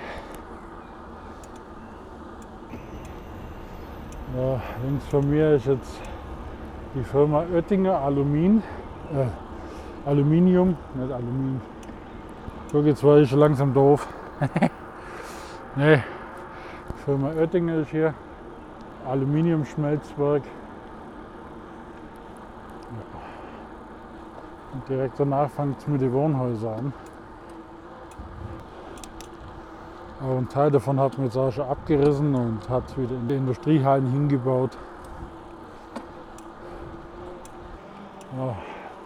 Ja, 4.36 4.60
links 4.84 5.06
von 5.06 5.30
mir 5.30 5.54
ist 5.54 5.64
jetzt 5.64 5.98
die 6.96 7.02
Firma 7.02 7.44
Oettinger 7.50 7.98
Alumin, 7.98 8.62
äh, 9.14 10.08
Aluminium, 10.08 10.76
nicht 10.94 11.12
Aluminium. 11.12 11.62
Guck, 12.70 12.84
jetzt 12.84 13.02
war 13.02 13.16
ich 13.16 13.30
schon 13.30 13.38
langsam 13.38 13.72
doof. 13.72 14.06
nee, 15.76 15.96
die 15.96 17.02
Firma 17.06 17.30
Oettinger 17.30 17.76
ist 17.76 17.88
hier, 17.90 18.12
Aluminiumschmelzwerk. 19.06 20.42
Und 24.72 24.88
direkt 24.88 25.20
danach 25.20 25.50
fängt 25.50 25.78
es 25.78 25.86
mit 25.86 26.00
den 26.00 26.12
Wohnhäusern 26.12 26.78
an. 26.78 26.92
Aber 30.22 30.38
ein 30.38 30.48
Teil 30.48 30.70
davon 30.70 31.00
hat 31.00 31.18
man 31.18 31.26
jetzt 31.26 31.36
auch 31.36 31.50
schon 31.50 31.66
abgerissen 31.66 32.34
und 32.34 32.68
hat 32.68 32.96
wieder 32.96 33.14
in 33.16 33.26
die 33.26 33.34
Industriehallen 33.34 34.06
hingebaut. 34.06 34.70
Ja, 38.38 38.54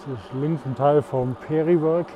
das 0.06 0.18
ist 0.18 0.32
links 0.35 0.61
ein 0.66 0.74
Teil 0.74 1.00
vom 1.00 1.35
Periwerk. 1.35 2.06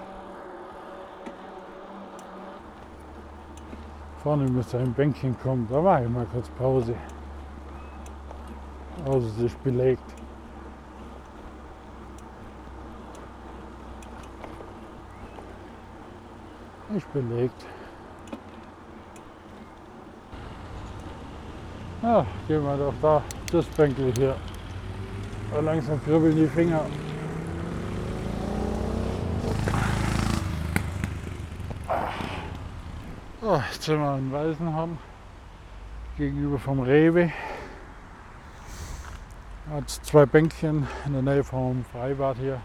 Vorne 4.23 4.45
müsste 4.51 4.79
ein 4.79 4.93
Bänkchen 4.93 5.35
kommen, 5.43 5.67
da 5.71 5.81
mache 5.81 6.05
ich 6.05 6.11
mal 6.11 6.27
kurz 6.31 6.51
Pause. 6.51 6.95
Also 9.07 9.29
es 9.29 9.39
ist 9.39 9.65
belegt. 9.65 10.03
Ist 16.95 17.13
belegt. 17.13 17.67
Ja, 22.03 22.27
gehen 22.49 22.63
wir 22.63 22.77
doch 22.77 22.95
da, 23.01 23.23
das 23.53 23.67
Bänkel 23.67 24.13
hier. 24.17 24.37
Aber 25.53 25.63
langsam 25.63 26.03
kribbeln 26.03 26.37
die 26.37 26.47
Finger. 26.47 26.85
Oh, 33.43 33.61
jetzt 33.73 33.83
sind 33.83 33.99
wir 33.99 34.19
in 34.19 34.33
Weißenhorn, 34.33 34.99
gegenüber 36.17 36.59
vom 36.59 36.81
Rewe. 36.81 37.33
Hat 39.81 39.89
zwei 39.89 40.27
Bänkchen 40.27 40.87
in 41.07 41.13
der 41.15 41.23
Nähe 41.23 41.43
vom 41.43 41.87
Freibad 41.87 42.37
hier. 42.37 42.61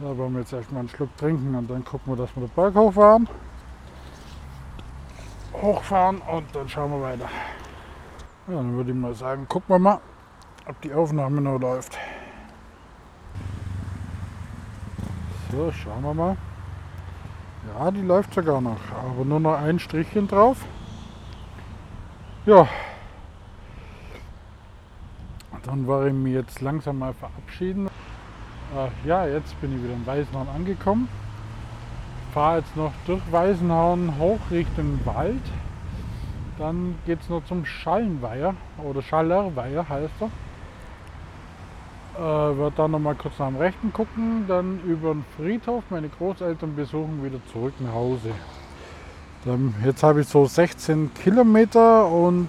Da 0.00 0.16
wollen 0.16 0.32
wir 0.32 0.40
jetzt 0.40 0.52
erstmal 0.52 0.80
einen 0.80 0.88
Schluck 0.88 1.16
trinken 1.16 1.54
und 1.54 1.70
dann 1.70 1.84
gucken 1.84 2.12
wir, 2.12 2.16
dass 2.16 2.34
wir 2.34 2.44
den 2.44 2.52
Berg 2.56 2.74
hochfahren. 2.74 3.28
Hochfahren 5.52 6.20
und 6.22 6.44
dann 6.56 6.68
schauen 6.68 6.90
wir 6.90 7.02
weiter. 7.02 7.28
Ja, 8.48 8.54
dann 8.56 8.74
würde 8.74 8.90
ich 8.90 8.96
mal 8.96 9.14
sagen, 9.14 9.46
gucken 9.46 9.76
wir 9.76 9.78
mal, 9.78 10.00
ob 10.66 10.80
die 10.80 10.92
Aufnahme 10.92 11.40
noch 11.40 11.60
läuft. 11.60 11.96
So, 15.52 15.70
schauen 15.70 16.02
wir 16.02 16.14
mal. 16.14 16.36
Ja, 17.78 17.92
die 17.92 18.02
läuft 18.02 18.34
sogar 18.34 18.60
noch, 18.60 18.80
aber 18.90 19.24
nur 19.24 19.38
noch 19.38 19.56
ein 19.56 19.78
Strichchen 19.78 20.26
drauf. 20.26 20.64
Ja. 22.44 22.66
Dann 25.64 25.86
war 25.86 26.06
ich 26.06 26.12
mir 26.12 26.32
jetzt 26.32 26.60
langsam 26.60 26.98
mal 26.98 27.14
verabschieden. 27.14 27.88
Äh, 28.74 29.08
ja, 29.08 29.26
jetzt 29.26 29.60
bin 29.60 29.76
ich 29.76 29.82
wieder 29.82 29.94
in 29.94 30.06
Weißenhorn 30.06 30.48
angekommen. 30.48 31.08
Fahre 32.34 32.58
jetzt 32.58 32.76
noch 32.76 32.92
durch 33.06 33.20
Weißenhorn 33.30 34.18
hoch 34.18 34.40
Richtung 34.50 34.98
Wald. 35.04 35.42
Dann 36.58 36.96
geht 37.06 37.20
es 37.20 37.28
noch 37.28 37.44
zum 37.44 37.64
Schallenweiher 37.64 38.54
oder 38.82 39.02
Schallerweiher 39.02 39.88
heißt 39.88 40.14
er. 40.20 40.30
Äh, 42.18 42.56
wird 42.58 42.78
dann 42.78 42.90
noch 42.90 42.98
mal 42.98 43.14
kurz 43.14 43.38
nach 43.38 43.48
dem 43.48 43.56
Rechten 43.56 43.92
gucken, 43.92 44.44
dann 44.46 44.80
über 44.86 45.14
den 45.14 45.24
Friedhof 45.36 45.84
meine 45.90 46.08
Großeltern 46.08 46.76
besuchen, 46.76 47.24
wieder 47.24 47.38
zurück 47.52 47.72
nach 47.80 47.92
Hause. 47.92 48.30
Dann, 49.44 49.74
jetzt 49.84 50.02
habe 50.02 50.20
ich 50.20 50.28
so 50.28 50.44
16 50.44 51.12
Kilometer 51.14 52.06
und 52.06 52.48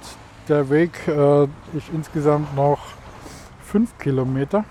der 0.50 0.70
Weg 0.70 1.08
äh, 1.08 1.44
ist 1.44 1.90
insgesamt 1.94 2.54
noch 2.56 2.80
5 3.74 3.98
Kilometer. 3.98 4.64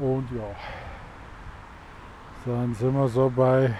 Und 0.00 0.30
ja, 0.30 0.54
dann 2.46 2.74
sind 2.74 2.94
wir 2.94 3.08
so 3.08 3.32
bei 3.34 3.74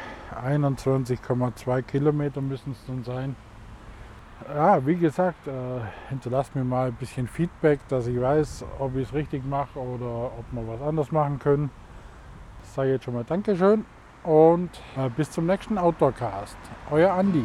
21,2 0.44 1.82
Kilometer 1.82 2.40
müssen 2.40 2.72
es 2.72 2.84
dann 2.86 3.04
sein 3.04 3.36
ja, 4.54 4.84
wie 4.86 4.96
gesagt, 4.96 5.46
äh, 5.46 5.52
hinterlasst 6.08 6.54
mir 6.54 6.64
mal 6.64 6.88
ein 6.88 6.94
bisschen 6.94 7.28
Feedback, 7.28 7.80
dass 7.88 8.06
ich 8.06 8.20
weiß, 8.20 8.64
ob 8.78 8.96
ich 8.96 9.08
es 9.08 9.14
richtig 9.14 9.44
mache 9.44 9.78
oder 9.78 10.32
ob 10.38 10.44
wir 10.52 10.66
was 10.66 10.80
anders 10.80 11.12
machen 11.12 11.38
können. 11.38 11.70
Ich 12.62 12.70
sage 12.70 12.92
jetzt 12.92 13.04
schon 13.04 13.14
mal 13.14 13.24
Dankeschön 13.24 13.84
und 14.24 14.70
äh, 14.96 15.08
bis 15.10 15.30
zum 15.30 15.46
nächsten 15.46 15.78
Outdoorcast. 15.78 16.56
Euer 16.90 17.12
Andi. 17.12 17.44